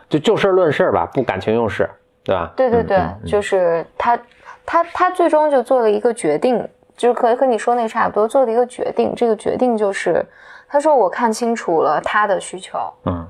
[0.08, 1.90] 就就事论事吧，不感情用事，
[2.30, 2.54] 对吧？
[2.56, 4.20] 对对对，嗯嗯就是他，
[4.66, 9.16] 他他最终就做了一个决定，就是可以和你说那个差不多，做了一个决定。
[9.16, 10.24] 这个决定就是，
[10.68, 13.28] 他说我看清楚了他的需求，嗯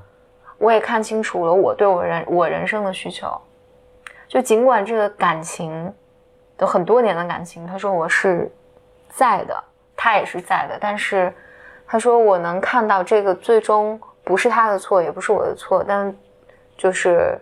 [0.58, 3.32] 我也看清楚了我对我人我人生的需求。
[4.28, 5.94] 就尽管这个感情，
[6.58, 8.52] 都很多年的感情，他说我是
[9.08, 9.64] 在的，
[9.96, 11.34] 他也是在的，但是
[11.88, 16.14] 他说我能看到这个最终不是他的错，也不是我的错，但
[16.78, 17.40] 就是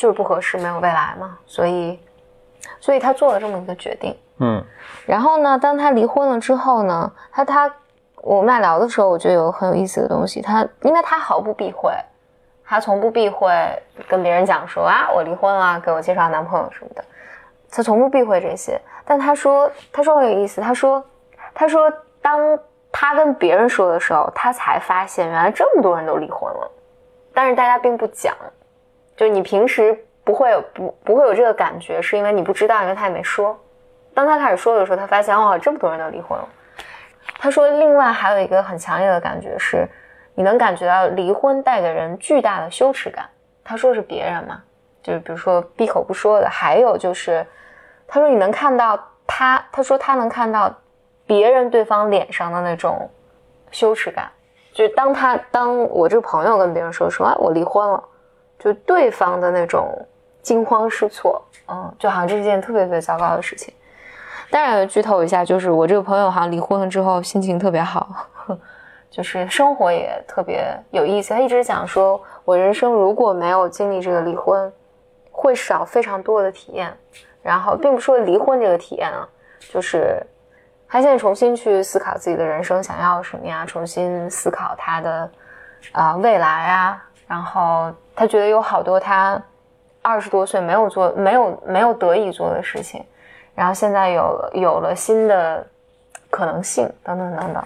[0.00, 2.00] 就是不合适，没有未来嘛，所以
[2.80, 4.16] 所以他做了这么一个决定。
[4.38, 4.64] 嗯
[5.04, 7.70] 然后呢，当他离婚了之后呢，他他
[8.22, 10.40] 我们俩聊的时候，我觉得有很有意思的东西。
[10.40, 11.92] 他因为他毫不避讳，
[12.64, 13.52] 他从不避讳
[14.08, 17.04] 跟别人讲说啊，我离婚了，给我介绍男朋友什么的，
[17.70, 18.80] 他从不避讳这些。
[19.04, 21.04] 但他说，他说很有意思，他说，
[21.52, 21.92] 他说
[22.22, 22.58] 当
[22.90, 26.70] 他跟别人说的时候，他才发现原来这么多人都离婚了，
[27.34, 28.34] 但是大家并不讲，
[29.20, 29.94] 就你平时
[30.24, 33.54] 不会有不不会有这个感觉，是因为你不知道，因为他也没说。
[34.14, 36.48] 当他开始说的时候，他发现哦，这么多人都离婚了。
[37.38, 39.86] 他说，另外还有一个很强烈的感觉是，
[40.34, 43.28] 你能感觉到离婚带给人巨大的羞耻感。
[43.62, 44.62] 他说是别人嘛，
[45.02, 47.46] 就是比如说闭口不说的，还有就是，
[48.08, 50.74] 他说你能看到他，他说他能看到
[51.26, 53.10] 别人对方脸上的那种
[53.70, 54.30] 羞耻感，
[54.72, 58.02] 就是当他当我这个朋友跟别人说说啊我离婚了，
[58.60, 59.88] 就对方的那种
[60.42, 63.74] 惊慌失措，嗯，就好像这是件特别特别糟糕的事情。
[64.50, 68.08] 当然，剧透一下，就是我这个朋友好像离婚了之后心情特别好，
[69.10, 71.32] 就是生活也特别有意思。
[71.32, 74.72] 他一直讲说，我人生如果没有经历这个离婚，
[75.30, 76.92] 会少非常多的体验。
[77.42, 79.26] 然后，并不是说离婚这个体验啊，
[79.72, 80.20] 就是
[80.86, 85.30] 他现在重新去思考自己的人生想要什么呀，重新思考他的
[85.92, 87.02] 啊未来啊。
[87.26, 89.42] 然后他觉得有好多他
[90.02, 93.02] 二十多岁没有做、没有没有得以做的事情。
[93.54, 95.66] 然后现在有有了新的
[96.28, 97.64] 可能性，等等等等，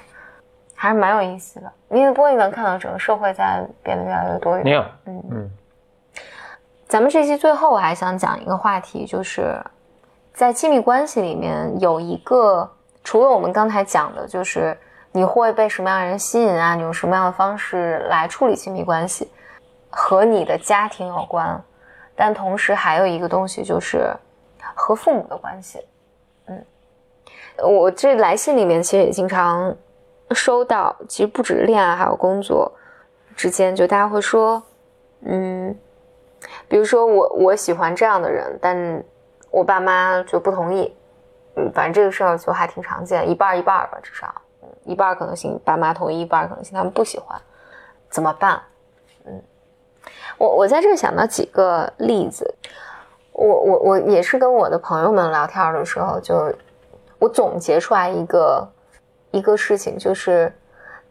[0.76, 1.72] 还是蛮有意思的。
[1.88, 4.62] 你不过你能看到整个社会在变得越来越多元。
[4.62, 5.50] 没有，嗯嗯。
[6.86, 9.60] 咱们这期最后我还想讲一个话题，就是
[10.32, 12.70] 在亲密关系里面有一个，
[13.02, 14.78] 除了我们刚才讲的，就是
[15.10, 16.76] 你会被什么样的人吸引啊？
[16.76, 19.28] 你用什么样的方式来处理亲密关系，
[19.94, 21.62] 和你的家庭有关。
[22.14, 24.14] 但同时还有一个东西就是。
[24.76, 25.86] 和父母的关系，
[26.46, 26.64] 嗯，
[27.62, 29.76] 我这来信里面其实也经常
[30.30, 32.72] 收到，其实不止恋爱，还有工作
[33.36, 34.60] 之间，就大家会说，
[35.20, 35.76] 嗯，
[36.66, 39.04] 比如说我我喜欢这样的人，但
[39.50, 40.96] 我爸妈就不同意，
[41.56, 44.34] 嗯，反正这个事儿就还挺常见，一半一半吧，至少，
[44.84, 47.38] 一半可能性爸妈同意，一半可能性他们不喜欢，
[48.08, 48.60] 怎么办？
[50.38, 52.54] 我我在这想到几个例子。
[53.36, 56.54] 我我我也是跟我的朋友们聊天的时候，就
[57.18, 58.68] 我总结出来一个
[59.32, 60.56] 一个事情，就是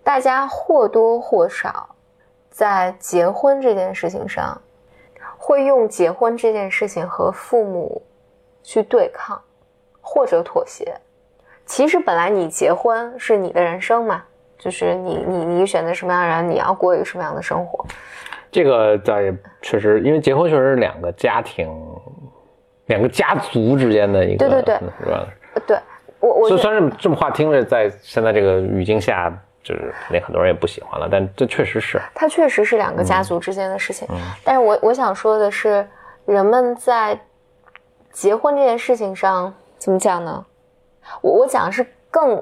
[0.05, 1.93] 大家或多或少
[2.49, 4.57] 在结婚这件事情上，
[5.37, 8.01] 会用结婚这件事情和父母
[8.63, 9.37] 去对抗
[9.99, 10.97] 或者妥协。
[11.65, 14.23] 其实本来你结婚是你的人生嘛，
[14.57, 17.85] 就是你你你选择什么样的人，你要过一个什么样的生活。
[18.53, 21.67] 这个倒也确实，因为结婚确实是两个家庭、
[22.85, 25.27] 两个家族之间的一个，对对对，是吧？
[25.65, 25.77] 对，
[26.19, 34.07] 我我虽然这么话听着，在现在这个语境下，就是那很多人也不喜欢了，但这确实是，它确实是两个家族之间的事情。
[34.43, 35.85] 但是我我想说的是，
[36.25, 37.19] 人们在
[38.11, 40.45] 结婚这件事情上怎么讲呢？
[41.21, 42.41] 我我讲的是更。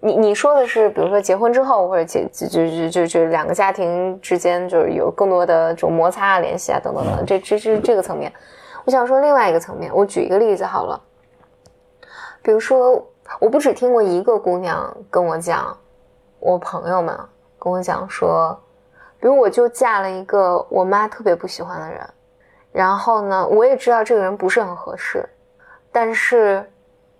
[0.00, 8.32] 你你说的是，比如说结婚之后，或者结就就就就就两个家庭之间就是有更多的这种摩擦啊、联系啊等等等，这这是这个层面。
[8.84, 11.00] 我想说另外一个层面，我举一个例子好了。
[12.42, 13.04] 比如说，
[13.40, 15.76] 我不只听过一个姑娘跟我讲，
[16.38, 17.18] 我朋友们
[17.58, 18.56] 跟我讲说，
[19.18, 22.08] 比如我就嫁了一个我妈特别不喜欢的人，
[22.70, 25.28] 然后呢，我也知道这个人不是很合适，
[25.90, 26.64] 但是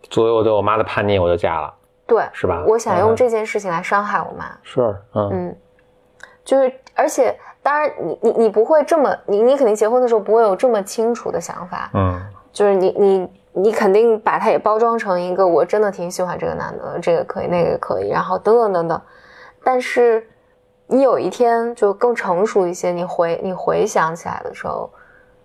[0.02, 1.74] 作为我对我妈的叛逆，我就嫁了。
[2.06, 2.64] 对，是吧？
[2.68, 4.46] 我想用这件事情来伤害我妈。
[4.62, 4.80] 是，
[5.14, 5.56] 嗯嗯，
[6.44, 12.20] 就是，而且，当然，你你你不会这么，你你肯定结婚的时候不会有这么清楚的想法，嗯，
[12.52, 19.02] 就是你你你肯定把它也包装成一个我真的挺喜欢这个男的，这个可以，那个可以，然后等等等等。
[19.64, 20.24] 但是
[20.86, 24.88] 你有一天就更成熟一些，你回你回想起来的时候，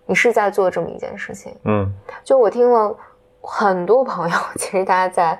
[0.06, 1.92] 你是在做这么一件事情，嗯，
[2.22, 2.96] 就我听了。
[3.42, 5.36] 很多朋友 其实大家在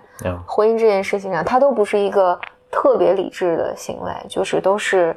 [0.46, 2.38] 婚姻这件事情上，他都不是一个
[2.70, 5.16] 特别理智的行为，就是都是，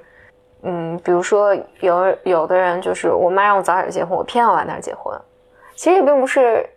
[0.61, 5.19] 嗯，比如说有有的人就是我妈让我早点结婚，我偏要晚点结婚，
[5.75, 6.69] 其实也并不是，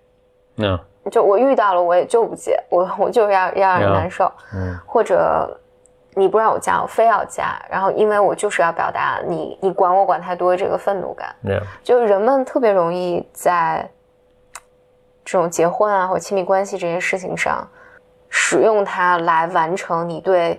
[0.57, 0.79] 嗯，
[1.11, 5.61] 就我遇到了我也就不结，我我就要要让人难受，嗯，或者
[6.15, 11.35] 你不让我嫁，我非要嫁，然后因为我就是要表达你你管我管太多这个愤怒感，
[11.83, 13.89] 就人们特别容易在。
[15.31, 17.63] 这种结婚啊，或亲密关系这些事情上，
[18.31, 20.59] 使用它来完成你对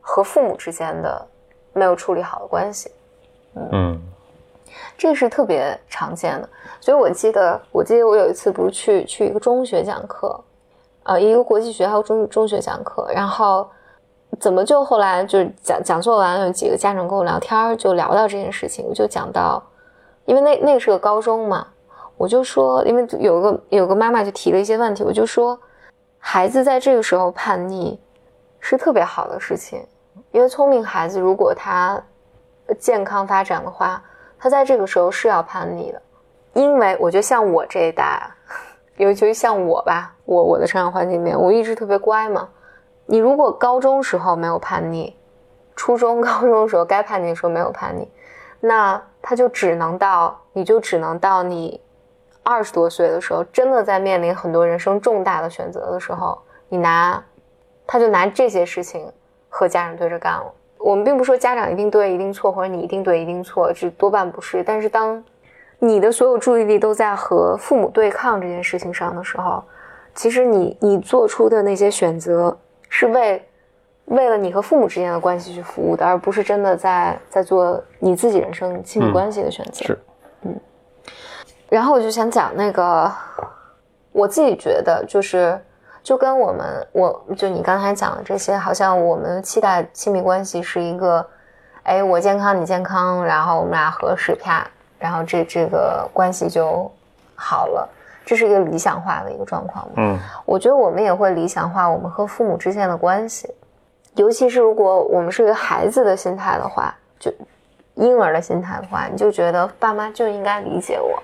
[0.00, 1.24] 和父母之间的
[1.72, 2.90] 没有处理好的关系。
[3.54, 4.02] 嗯，
[4.98, 6.48] 这个是特别常见的。
[6.80, 10.40] 所以我记得，我记得我有一次不是去去一个中学讲课，
[11.04, 13.70] 呃，一个国际学校中中学讲课，然后
[14.40, 19.62] 怎么就后来就是讲讲座完，有几个家长跟我聊天，就聊到这件事情，我就讲到，
[20.24, 21.68] 因为那那个是个高中嘛，
[22.20, 25.58] 我就说，因为有个有个妈妈就提了一些问题，我就说，
[26.18, 27.98] 孩子在这个时候叛逆
[28.58, 29.82] 是特别好的事情，
[30.30, 31.98] 因为聪明孩子如果他
[32.78, 34.02] 健康发展的话，
[34.38, 36.02] 他在这个时候是要叛逆的，
[36.52, 38.30] 因为我觉得像我这一代，
[38.98, 42.46] 尤其像我吧，我我的成长环境里面，我一直特别乖嘛。
[43.06, 45.16] 你如果高中时候没有叛逆，
[45.74, 48.06] 初中、高中的时候该叛逆的时候没有叛逆，
[48.60, 51.80] 那他就只能到，你就只能到你
[52.42, 56.38] 二十多岁的时候，真的在面临很多人生重大的选择的时候，
[56.68, 57.22] 你拿，
[57.86, 59.10] 他就拿这些事情
[59.48, 60.52] 和家长对着干了。
[60.78, 64.64] 我们并不说家长一定对一定错，或者你一定对一定错，这多半不是。
[64.64, 65.22] 但是当
[65.78, 69.62] 你的所有注意力都在和父母对抗这件事情上的时候，
[70.14, 72.56] 其实你你做出的那些选择。
[72.92, 73.40] 是为
[74.06, 79.84] 为了你和父母之间的关系去服务的，而不是真的在在做你自己人生亲密关系的选择。
[79.86, 79.98] 是，嗯。
[81.70, 83.10] 然后我就想讲那个，
[84.12, 85.58] 我自己觉得就是，
[86.02, 91.24] 就跟我们，我就你刚才讲的这些，好像我们期待亲密关系是一个，
[91.84, 94.66] 哎，我健康你健康，然后我们俩合适啪，
[94.98, 96.90] 然后这这个关系就
[97.34, 97.88] 好了。
[98.22, 103.52] 这是一个理想化的一个状况嗯，我觉得我们也会理想化我们和父母之间的关系，
[104.14, 107.32] 尤其是如果我们是一个孩子的心态的话，就
[107.94, 111.20] 婴儿的心态的话，你就觉得爸妈就应该理解我，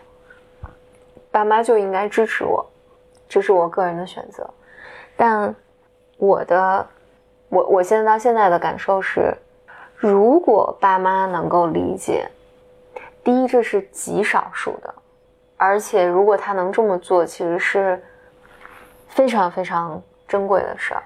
[1.36, 2.64] 爸妈就应该支持我，
[3.28, 4.48] 这是我个人的选择。
[5.18, 5.54] 但
[6.16, 6.86] 我的，
[7.50, 9.36] 我我现在到现在的感受是，
[9.96, 12.26] 如果爸妈能够理解，
[13.22, 14.94] 第一，这是极少数的。
[15.58, 18.02] 而且，如果他能这么做，其实是
[19.08, 21.02] 非常非常珍贵的事儿，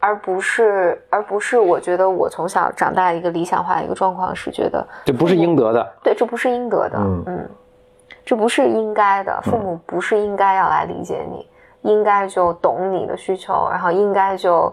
[0.00, 7.48] 而不是，而不是我觉得我从小长大一个理想化的一个状况是觉得这不是应得的，对，这不是应得的，嗯，
[8.30, 11.50] 这不是应该的，父母不是应该要来理解你，
[11.82, 14.72] 应该就懂你的需求，然后应该就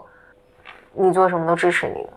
[0.92, 2.10] 你做什么都支持你的，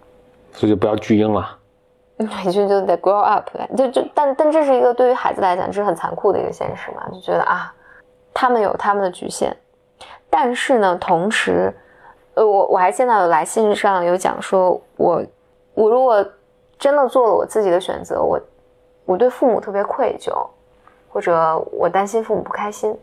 [0.52, 1.58] 所以就不要巨婴了。
[2.18, 7.10] 你就就得 grow up，就就但但这是一个对于孩子来讲，这是很残酷的一个现实嘛？
[7.12, 7.74] 就觉得啊，
[8.36, 9.52] 他们有他们的局限，
[10.30, 11.74] 但是呢，同时，
[12.36, 15.24] 呃，我我还见到有来信上有讲说，我
[15.74, 16.24] 我如果
[16.78, 18.40] 真的做了我自己的选择，我
[19.06, 20.32] 我对父母特别愧疚，
[21.12, 22.98] 或者我担心父母不开心，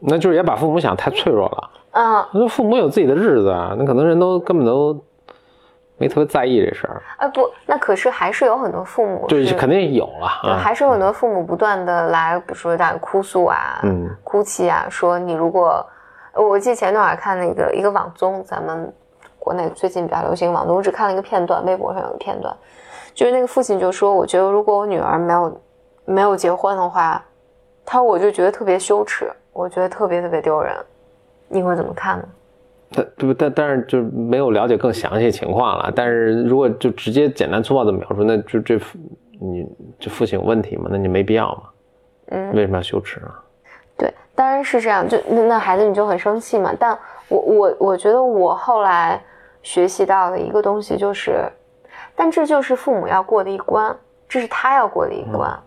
[0.00, 1.70] 那就是也把父母想太脆弱了。
[1.92, 4.98] 嗯，那父母有自己的日子啊，那可能人都根本都。
[5.98, 15.86] 没特别在意这事儿，哎不，那可是还是有很多父母，对，肯定有了，对，还是有很多父母不断的来，比如说在哭诉啊，嗯，哭泣啊，说你如果，
[16.34, 18.92] 我记得前段儿看那个一个网综，咱们
[19.38, 22.52] 国内最近比较流行网综，我只看了一个片段，微博上有个片段，
[23.14, 25.60] 就是那个父亲就说，我觉得如果我女儿没有
[26.04, 27.22] 没有结婚的话，
[27.84, 30.74] 他说我就觉得特别羞耻，我觉得特别特别丢人，
[31.48, 32.24] 你会怎么看呢？
[32.94, 35.90] 但对但但是就没有了解更详细情况了。
[35.96, 38.78] 但是如果就直接简单粗暴的描述，那就这
[39.40, 39.66] 你
[39.98, 40.88] 这父亲有问题吗？
[40.90, 41.62] 那你没必要嘛。
[42.26, 43.42] 嗯，为什么要羞耻啊？
[43.96, 45.08] 对，当然是这样。
[45.08, 46.72] 就那孩子你就很生气嘛。
[46.78, 46.96] 但
[47.28, 49.20] 我我我觉得我后来
[49.62, 51.50] 学习到的一个东西就是，
[52.14, 53.94] 但这就是父母要过的一关，
[54.28, 55.58] 这是他要过的一关。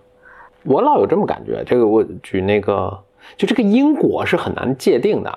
[0.65, 1.63] 我老有这么感觉。
[1.65, 2.97] 这个我举那个，
[3.37, 5.31] 就这个因果是很难界定的。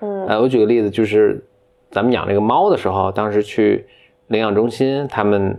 [0.00, 1.42] 嗯，呃，我举个例子，就是
[1.90, 3.86] 咱们养这个猫的时候，当时去
[4.28, 5.58] 领养中心，他们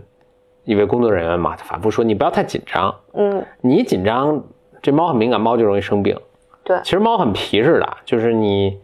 [0.64, 4.42] 一位工作人员嘛，他反复说你不要太紧张，嗯，你紧张，
[4.80, 6.16] 这猫很敏感，猫就容易生病。
[6.62, 8.78] 对，其实猫很皮实的，就是你，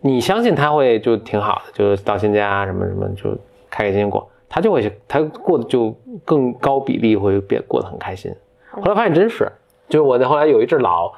[0.00, 3.30] 你相信它会就挺好的，就到新家什么什么就
[3.70, 8.34] 开开心心过，它就会它过得就更高比例会变过得很开心。
[8.70, 9.50] 后来发现真是，
[9.88, 11.12] 就是我后来有一阵老。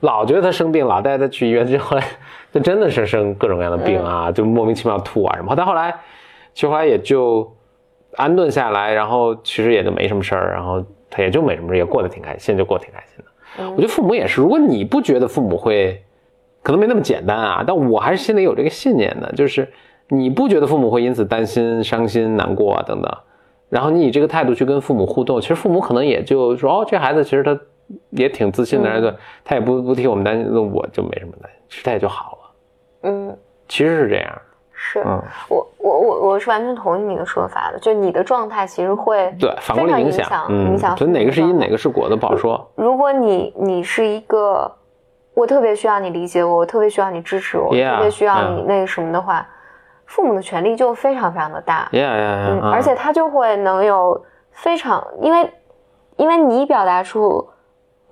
[0.00, 2.04] 老觉得他生病，老带他去医院，就后来，
[2.52, 5.54] 就真的是生各种各样的病啊，就莫名其妙吐啊什么。
[5.56, 5.94] 但后来，
[6.52, 7.48] 其实后来也就
[8.16, 13.70] 安顿下来，然后其实也就没什么事儿，然后他也就没什么事，也过得挺开心，就过得挺开心的。
[13.70, 16.02] 我觉得父母也是，如果你不觉得父母会，
[16.64, 19.72] 可能没那么简单啊，但我还是心里有这个信念的，就是
[20.08, 23.18] 你不觉得父母会因此担心、伤心、难过啊等等，
[23.68, 27.56] 然后你以这个态度去跟父母互动，其实父母可能也就说，哦，这孩子其实他。
[28.10, 29.14] 也挺自信的，对，
[29.44, 32.38] 他也不不替我们担心，那我就没什么担心，其实他也就好了。
[33.02, 33.36] 嗯，
[33.68, 34.42] 其实是这样。
[34.74, 34.98] 是，
[35.48, 42.68] 我我我我是完全同意你的说法的，就你的状态其实会对反过来影响，影响，所以哪个是因，哪个是果的不好说。
[42.74, 44.68] 如果你你是一个，
[45.34, 49.46] 我特别需要你理解我，我特别需要你支持我，特别需要你那个什么的话，
[50.06, 52.46] 父母的权利就非常非常的大，呀呀呀！
[52.48, 54.20] 嗯，啊而且他就会能有
[54.50, 55.48] 非常，因为
[56.16, 57.48] 因为你表达出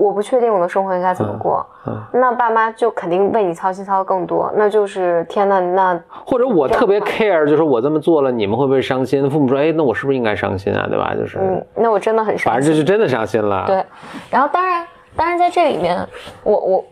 [0.00, 9.28] 我不确定我的生活应该怎么过，嗯那爸妈就肯定为你操心操的更多，那就是天呐，那 或者我特别 care，就是我这么做了，你们会不会伤心？
[9.28, 10.86] 父母说，哎，那我是不是应该伤心啊？
[10.88, 11.14] 对吧？
[11.14, 12.74] 就是，嗯，那我真的很伤心反正这。
[12.74, 13.64] 是真的伤心了。
[13.66, 13.84] 对，
[14.30, 15.98] 然后当然，当然在这里面，
[16.44, 16.84] 我我。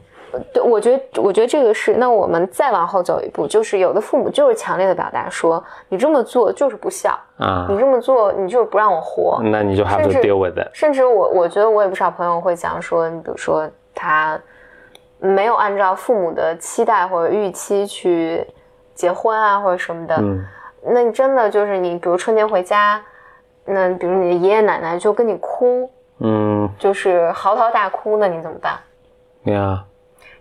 [0.53, 1.95] 对，我觉得，我觉得这个是。
[1.95, 9.41] 那我们再往后走一步，就是有的父母就是强烈的表达说，你这么做就是不孝，啊，你这么做你就是不让我活。
[9.43, 10.69] 那你就 have to 甚至 deal with it。
[10.73, 14.39] 甚至我我觉得我有不少朋友会讲说，你比如说他
[15.19, 18.47] 没有按照父母的期待或者预期去
[18.95, 20.45] 结婚啊，或者什么的，嗯
[20.91, 23.03] 那你真的就是你，比如春节回家，
[23.65, 28.79] 那比如你的爷爷奶奶就跟你哭，嗯就是嚎啕大哭，那你怎么办？
[29.45, 29.85] 呀，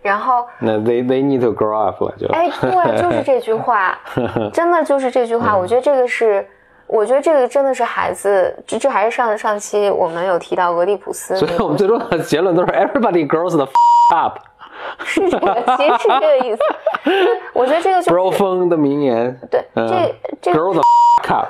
[0.02, 2.26] 然后，那 they they need to grow up 了就。
[2.28, 3.98] 哎，对，就是这句话，
[4.52, 5.56] 真的就是这句话。
[5.56, 6.46] 我觉得这个是，
[6.86, 13.68] 我觉得这个真的是孩子，这这还是上上期我们有提到俄狄浦斯那个，所以我们最终的结论都是 everybody grows the
[14.14, 14.38] up。
[15.04, 16.62] 是这个，其实是这个意思。
[17.52, 19.36] 我觉得这个就是 bro 风的名言。
[19.50, 20.82] 对，嗯这这 grow the
[21.28, 21.48] up。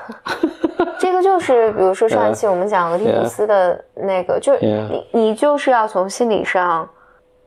[0.99, 6.89] 这个就是，比如说上一期我们讲俄狄浦斯的那个，就.你你就是要从心理上，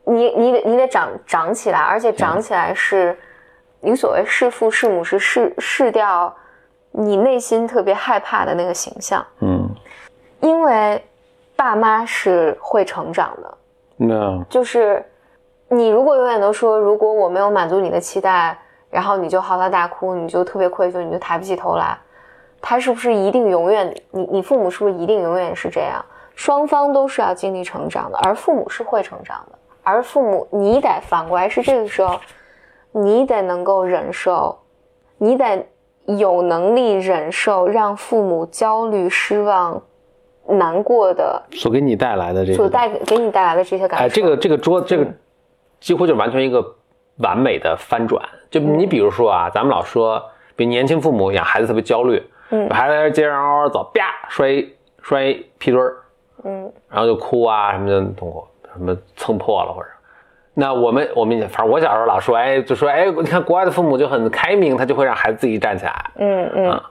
[0.04, 3.18] 你你得你得长长起来，而且长起来是，
[3.80, 6.34] 你所谓弑父弑母是弑弑掉
[6.92, 9.70] 你内心特别害怕的那个形象，嗯
[10.40, 11.04] 因为
[11.56, 13.58] 爸妈是会成长的
[13.98, 15.06] ，，no，就是
[15.70, 18.58] 你如果永远都说，如果我没有满足你的期待，
[18.90, 21.96] 然后你就嚎啕大哭，你就特别愧疚，你就抬不起头来，
[22.60, 23.94] 他是不是一定永远？
[24.10, 26.04] 你你父母是不是一定永远是这样？
[26.36, 32.20] 双方都是要经历成长的，而父母是会成长的，而父母你得反过来是这个时候，
[32.92, 34.58] 你得能够忍受，
[35.18, 35.66] 你得
[36.06, 39.82] 有能力忍受让父母焦虑、失望、
[40.48, 44.06] 难过的所给你带来的这个，所带给你带来的这些感受。
[44.06, 45.08] 哎，这个这个桌这个
[45.80, 46.64] 几乎就完全一个
[47.18, 48.22] 完美的翻转。
[48.50, 50.22] 就你比如说啊，咱们老说，
[50.56, 54.64] 比如年轻父母养孩子特别焦虑，嗯孩子在街上嗷嗷走，啪摔
[55.02, 55.96] 摔屁墩儿，
[56.44, 59.88] 嗯然后就哭啊什么的痛苦，什么蹭破了或者。
[60.54, 66.12] 那我们我们也反正我小时候老说，哎，就说哎，你看国外的父母就很开明，他就会让孩子自己站起来。
[66.16, 66.82] 嗯嗯，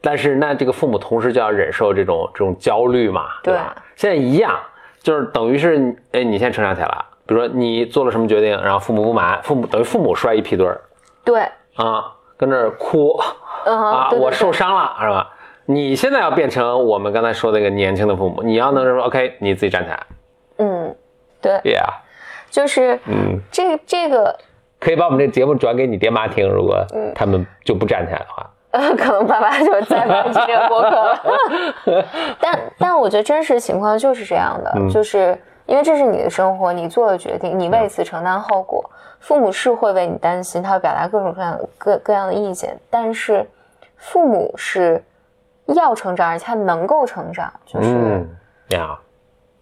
[0.00, 3.54] 但是那这个父母同时就要忍受这种这种焦虑嘛，对。
[3.54, 3.74] 吧？
[3.94, 4.58] 现在一样，
[5.00, 10.80] 就是等于是你，哎，你现在成长起来了，比如说你做了什么决定，然后父母不满，父母等于父母摔一屁墩儿。
[11.24, 11.42] 对，
[11.76, 13.18] 啊，跟那儿哭。
[13.64, 15.28] 嗯啊，对对我受伤了是吧？
[15.64, 20.06] 你现在要变成我们刚才说那个年轻的父母，你要能说 OK，你自己站起来。
[20.58, 20.94] 嗯，
[21.46, 21.86] 对，，Yeah，
[22.50, 24.36] 就是嗯，这这个，
[24.80, 26.84] 可以把我们这节目转给你爹妈听，如果
[27.14, 32.04] 他们就不站起来的话，呃， 可能爸爸就再不来听这个播客了。
[32.40, 34.88] 但但我觉得真实情况就是这样的，嗯。
[34.90, 38.88] 就是因为这是你的生活，你做的决定，你为此承担后果。
[39.18, 43.44] 父母是会为你担心，他会表达各种各样各各样的意见，但是
[43.96, 45.02] 父母是
[45.66, 48.28] 要成长，而且他能够成长，就是、嗯。
[48.68, 48.96] 呀，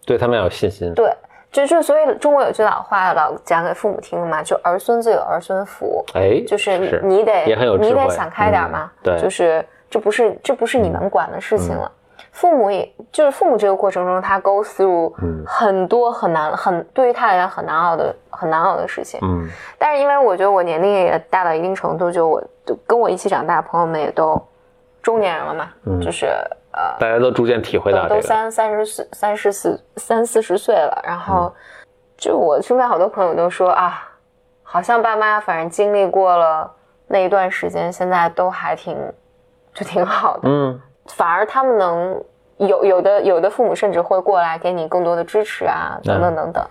[0.04, 1.10] 对他们要有信心，对。
[1.54, 7.44] 就就所以中国有句老话老讲给父母听的嘛，就儿孙自有儿孙福，哎，就是你得
[7.78, 11.88] 你得想开点嘛，嗯对嗯就是这不是这不是你能管的事情了。
[12.32, 19.20] 父母也就是父母这个过程中，他 go through 嗯很多很难很对于他来讲很难熬的很难熬的事情。
[19.22, 19.48] 嗯
[19.78, 24.36] 但是因为我觉得我年龄也大到一定程度，就我就跟我一起长大的朋友们也都
[25.00, 26.26] 中年人了嘛，嗯就是
[26.76, 31.52] 呃大家都逐渐体会到都这个，都三三十四三十四三四十岁了，然后
[32.16, 34.08] 就我身边好多朋友都说啊，
[34.62, 36.70] 好像爸妈反正经历过了
[37.06, 38.96] 那一段时间，现在都还挺
[39.72, 42.22] 就挺好的，嗯反而他们能
[42.58, 46.64] 有有的有的父母甚至会过来给你更多的支持啊，等等等等，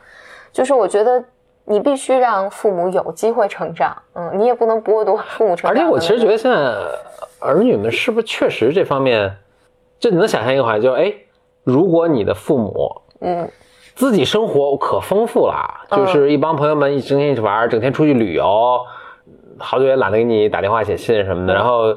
[0.52, 1.24] 就是我觉得。
[1.66, 5.72] 你必须让父母有机会成长，嗯，你也不能剥夺父母成长。
[5.72, 6.58] 而且我其实觉得现在
[7.40, 9.34] 儿女们是不是确实这方面，
[10.04, 11.14] 就你能想象一个环境，就是哎，
[11.64, 13.50] 如果你的父母嗯，
[13.96, 15.56] 自己生活可丰富了，
[15.92, 18.82] 就是一帮朋友们一整天一起玩，整天出去旅游，
[19.58, 21.96] 好久也懒得给你打电话写信什么的，然后。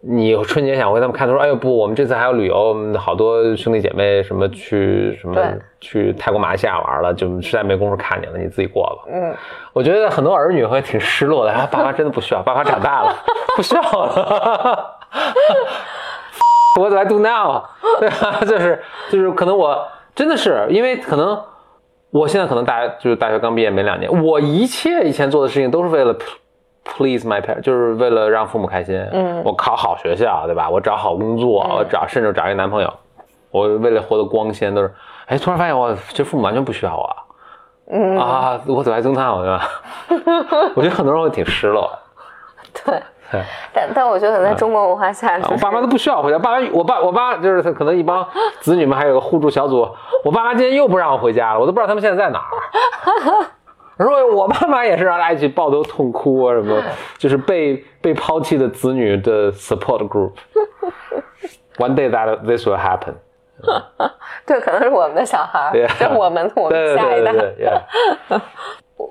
[0.00, 5.36] 你春节想回他们看，他说：“哎呦不，我们这次还要旅游，我们好多兄弟姐妹什么去什么
[5.80, 9.34] 去泰国、马来西亚玩了，就实在没工夫看你了，你自己过吧。”嗯，
[9.72, 13.12] 我觉得很多儿女会挺失落的，啊，爸妈真的不需要，爸妈长大了，
[13.56, 14.98] 不需要了。
[16.76, 17.62] What do I do now？
[18.00, 18.40] 对吧？
[18.42, 21.40] 就是就是，可能我真的是因为可能
[22.10, 26.14] 我现在可能大就是大学刚毕业没两年，我一切以前做的事情都是为了
[26.84, 28.96] please my parents，就是为了让父母开心。
[29.12, 30.68] 嗯我考好学校，对吧？
[30.70, 32.92] 我找好工作，嗯我找甚至找一个男朋友，
[33.50, 34.92] 我为了活得光鲜，都是
[35.26, 37.16] 哎，突然发现我这父母完全不需要我啊。
[37.90, 39.68] 嗯啊，我走在中餐，我对吧？
[40.76, 41.98] 我觉得很多人会挺失落的。
[42.84, 43.02] 对
[43.72, 48.26] 但但我觉得在中国文化下，啊我爸妈都不需要回家，爸妈我爸我爸就是他可能一帮
[48.60, 49.88] 子女们还有个互助小组，
[50.24, 52.44] 我爸妈今天又不让我回家了，我都不知道他们现在在哪儿。
[53.98, 56.82] 我 说我爸妈也是让大家一起抱头痛哭啊，什么
[57.16, 60.32] 就是被被抛弃的子女的 support group。
[61.78, 63.14] One day that this will happen。
[64.46, 67.32] 对，可能是我们的小孩就我们我们下一代。
[67.32, 68.40] 对对对，yeah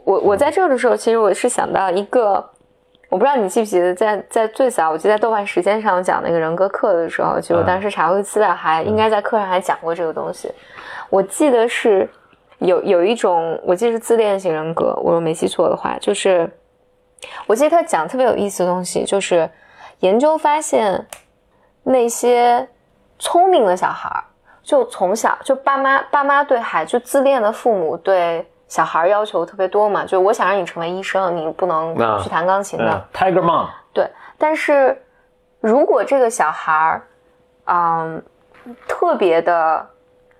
[0.05, 2.43] 我我在这儿的时候，其实我是想到一个，
[3.09, 10.51] 我不知道你记不记得在，在最早，我记得在豆瓣时间上讲那个人格课的时候，就当时查过资料，还应该在课上还讲过这个东西。
[11.09, 12.09] 我记得是
[12.59, 16.49] 有有一种，我记得是自恋型人格，我若没记错的话，就是
[17.45, 19.49] 我记得他讲特别有意思的东西，就是
[19.99, 21.07] 研究发现
[21.83, 22.67] 那些
[23.17, 24.23] 聪明的小孩儿，
[24.61, 32.85] 就从小就爸妈爸妈对孩就自恋的父母对小孩儿要求特别多嘛，就我想让你成为医生，你不能啊去弹钢琴的。
[32.85, 35.01] 嗯，Tiger Mom，对，但是
[35.61, 37.01] 如果这个小孩儿，
[37.65, 38.21] 嗯，
[38.87, 39.87] 特别的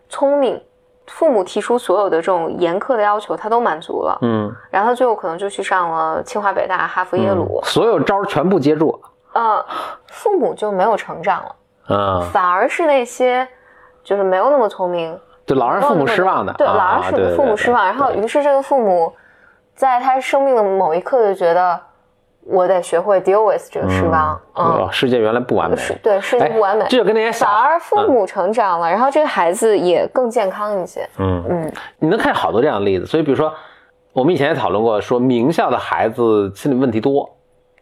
[0.10, 0.62] 聪明，
[1.08, 9.02] 父母提出所有的这种严苛的要求，他都满足了，嗯，然后他最后可能就去上了清华、北大、哈佛、耶鲁，所有招儿全部接住。
[9.34, 9.66] 呃，
[10.08, 11.56] 父母就没有成长了，
[11.90, 13.48] 嗯，反而是那些
[14.04, 15.18] 就是没有那么聪明，
[15.48, 16.54] 就老让父母失望的。
[16.54, 19.12] 对，啊老让父对对对父母失望，然后于是这个父母
[19.74, 21.80] 在他生命的某一刻就觉得，
[22.46, 25.78] 我得学会 deal with 这个失望，嗯，哦世界原来不完美。
[26.04, 33.06] 对世界哎不完美，这就跟那些小反而父母成长了，然后这个孩子也更健康一些，嗯嗯你能看好多这样的例子。
[33.06, 33.54] 所以，比如说，
[34.14, 37.38] 我们以前也讨论过，说名校的孩子心理问题多，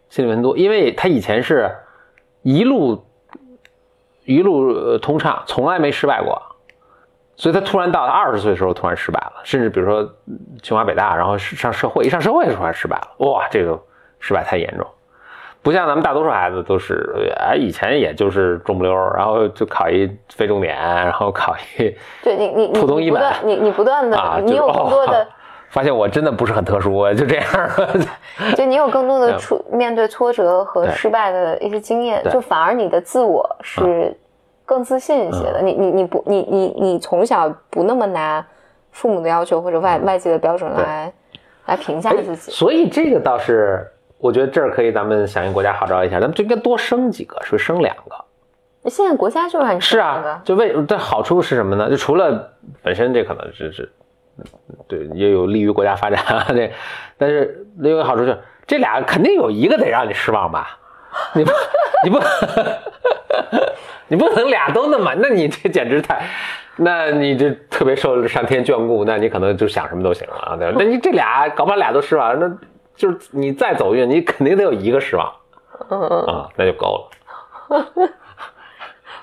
[0.09, 1.69] 心理问题多，因为他以前是
[2.41, 3.03] 一路
[4.25, 6.41] 一路呃通畅，从来没失败过，
[7.37, 13.79] 所以他突然到二十岁的时候突然失败了，甚至比如说嗯清华北大，然后上社会，一上社会的时候还失败了，哇，这个
[14.19, 14.87] 失败太严重。
[15.61, 25.27] 不像咱们大多数孩子都是，哎，以前也就是中不溜儿，然后就考一非重点，然后考一 对你你你普通一本你不断你你不断的、啊，你有更多的哦、
[25.71, 27.45] 发现我真的不是很特殊，就这样。
[28.55, 34.15] 就你有更多的 出面对挫折和失败的一些经验，就反而你的自我是
[34.65, 35.61] 更自信一些的。
[35.61, 38.45] 你你你不你你你从小不那么拿
[38.91, 41.13] 父母的要求或者外外界的标准来
[41.67, 42.51] 来评价自己。
[42.51, 43.85] 所以这个倒是，
[44.17, 48.89] 我觉得这儿可以咱们响应国家号召一下，咱们就应该多生几个，是不是生两个？
[48.89, 51.89] 现在国家就让你是啊生两个，就为这好处是什么呢？
[51.89, 52.51] 就除了
[52.83, 53.91] 本身这可能是是，
[54.87, 56.71] 对，也有利于国家发展啊，这，
[57.17, 60.77] 但是另一个好处就是这俩肯定有一个得让你失望吧？
[61.33, 61.51] 你不
[62.03, 62.19] 你不
[64.07, 66.21] 你不能俩都那么，那你这简直太，
[66.77, 70.75] 那你这特别受上天眷顾，那你可能就想什么都行了啊，对吧？
[70.77, 72.49] 那你这俩搞不好俩都失望，那
[72.95, 75.31] 就是你再走运，你肯定得有一个失望
[75.89, 77.09] 嗯嗯，啊，那就够
[77.69, 78.11] 了。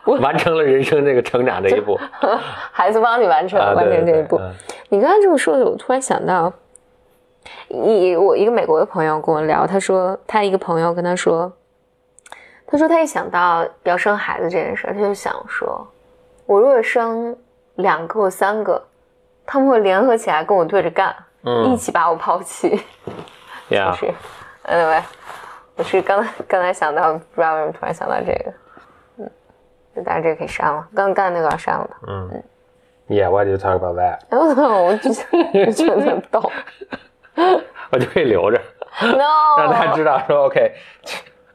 [0.21, 1.97] 完成了人生这个成长这一步
[2.73, 4.37] 孩子帮你完成、啊，完成这一步。
[4.37, 4.51] 嗯
[4.89, 6.53] 你刚才这么说的，我突然想到，
[7.69, 11.51] 你我一个美国的朋友跟我聊，他说他一个朋友跟他说，
[12.73, 15.87] 他说他一想到要生孩子这件事，他就想说，
[16.47, 17.37] 我如果生
[17.75, 18.83] 两个或三个，
[19.45, 22.71] 他们会联合起来跟我对着干，嗯一起把我抛弃。
[23.69, 24.11] 就是
[24.65, 25.03] ，anyway，
[25.77, 28.53] 我是刚才刚才想到，不知道为什么突然想到这个，
[29.19, 29.31] 嗯，
[30.05, 31.97] 当然这个可以删了，刚刚那个要删了的。
[32.09, 32.43] 嗯
[33.09, 34.19] ，Yeah，why do you talk about that？
[34.31, 35.13] 我就
[35.73, 36.51] 就觉得逗
[37.91, 38.59] 我就可以 留着
[39.03, 40.75] ，，no，让大家知道说 OK，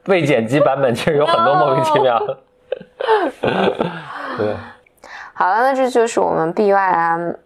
[0.08, 2.18] 未剪辑版本其实有很多莫名其妙。
[2.26, 2.38] 的。
[4.36, 4.56] 对，
[5.34, 7.36] 好了，那这就是我们 BYM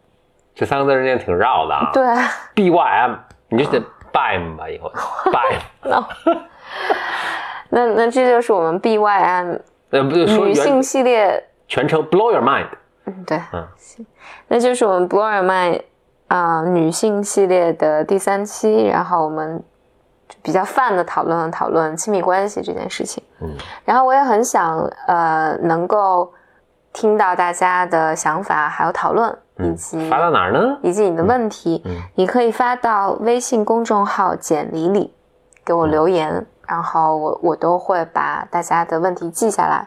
[0.55, 1.91] 这三个字儿念挺绕的啊。
[1.93, 2.03] 对
[2.55, 3.19] ，，BYM，
[3.49, 3.81] 你就得
[4.13, 4.91] BYM 吧，以后。
[5.25, 5.61] BYM。
[7.71, 9.61] 那那这就是我们 BYM
[9.91, 12.69] 呃，不对，说女性系列，全称 Blow Your Mind。
[13.07, 13.67] 嗯，对，嗯。
[13.77, 14.07] 行，
[14.49, 15.83] 那就是我们 Blow Your Mind
[16.29, 19.63] 啊、女性系列的第三期，然后我们
[20.43, 23.23] 比较泛的讨论了讨论亲密关系这件事情。
[23.41, 23.55] 嗯，
[23.85, 26.33] 然后我也很想呃能够
[26.93, 30.79] 听到大家的想法还有讨论，以嗯及发到哪儿呢？
[30.83, 35.15] 以及你的问题，嗯你可以发到微信公众号“简里里”
[35.65, 39.87] 给我留言，然后我我都会把大家的问题记下来。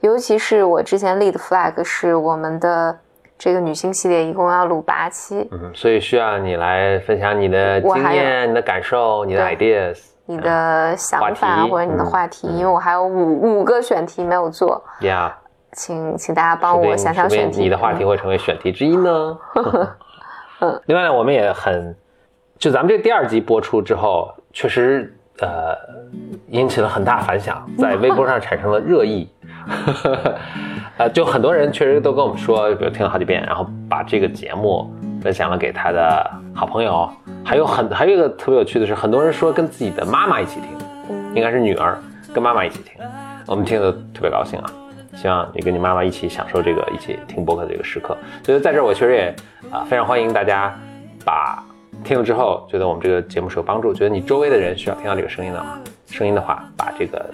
[0.00, 2.98] 尤其是我之前立的 flag 是我们的
[3.44, 9.98] 这个女性系列一共要录八期，嗯，所以需要你来分享你的经验、你的感受、你的 ideas。
[10.26, 15.36] 你的想法或者你的嗯话题，因为我还有五五个选题没有做，呀，
[15.72, 17.62] 请请大家帮我想想选题。
[17.62, 19.38] 你的话题会成为选题之一呢。
[20.60, 21.92] 嗯另外呢，我们也很，
[22.60, 25.76] 就咱们这第二集播出之后，确实呃
[26.46, 29.28] 引起了很大反响，在微博上产生了热议。
[30.98, 37.08] 呃，就很多人确实都跟我们说，比如听了好几遍，然后把这个节目分享了给他的好朋友，
[37.44, 40.68] 还有很还有一个特别有趣的是，很多人说跟自己的妈妈一起听，
[41.34, 41.98] 应该是女儿
[42.34, 43.02] 跟妈妈一起听，
[43.46, 44.70] 我们听得特别高兴啊。
[45.14, 48.16] 希望你跟你妈妈一起享受这个一起听播客的这个时刻。
[48.42, 49.34] 所以在这儿，我确实也
[49.70, 50.74] 啊、非常欢迎大家
[51.22, 51.62] 把
[52.02, 57.24] 听了之后觉得我们这个节目是有帮助，觉得你周围的人需要听到这个声音的话，声音的话，把这个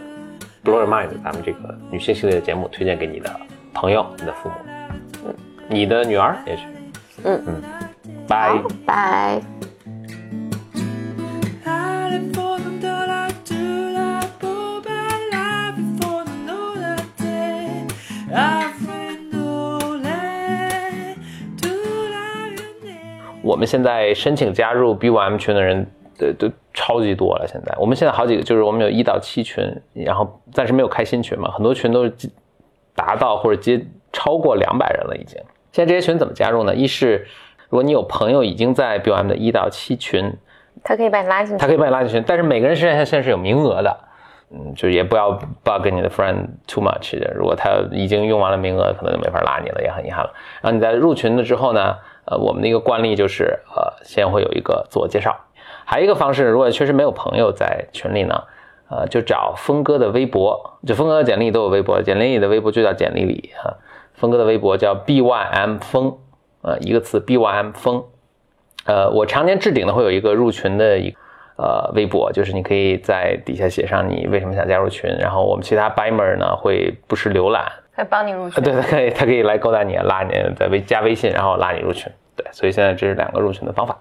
[0.69, 3.31] Blow Your Mind 咱们这个女性系列的节目推荐给你的
[3.73, 4.55] 朋友、你的父母、
[5.25, 5.35] 嗯
[5.67, 6.65] 你的女儿，也许，
[7.25, 7.63] 嗯嗯，
[8.27, 8.51] 拜。
[8.51, 9.41] 好，拜。
[23.41, 25.87] 我们现在申请加入 BYM 群的人，
[26.21, 27.47] 呃，都超级多了。
[27.47, 29.65] 现在我们现在好几个，就是我们有一到七群，
[29.95, 32.29] 然后暂时没有开新群嘛，很多群都是接
[32.95, 35.41] 达到或者接超过两百人了已经。
[35.71, 36.75] 现在这些群怎么加入呢？
[36.75, 37.27] 一是
[37.69, 40.33] 如果你有朋友已经在 BOM 的一到七群，
[40.83, 41.61] 他可以把你拉进去。
[41.61, 43.97] 他可以把你拉进群，但是每个人身上现在是有名额的，
[44.51, 45.33] 嗯，就也不要
[45.63, 47.17] bug 你的 friend too much。
[47.35, 50.33] 如果他已经用完了名额，可能就没法拉你了，也很遗憾了。
[50.63, 55.37] 然后你在入群了之后呢，呃，我们的一个惯例就是，呃，先会有一个自我介绍。
[55.91, 58.45] 还有一个方式，如果确实没有朋友在群里呢，
[58.91, 63.75] 呃，就找峰哥的微博，就峰哥的简历都有微博，简历里的微博就叫简历里哈，
[64.13, 66.15] 峰哥的微博叫 bym 峰，
[66.61, 68.05] 呃，一个词 bym 峰。
[68.85, 71.17] 呃，我常年置顶的会有一个入群的一个
[71.57, 77.65] 呃微博，就是你可以在底下写上你为什么想加入群，然后我们其他 Bimer 呢会不时浏览，
[77.97, 78.63] 他帮你入呃， 群。
[78.63, 83.99] 对，他可以他可以来勾搭你，拉你在微加微信，然后拉你入群，对，所以现在这是两个入群的方法。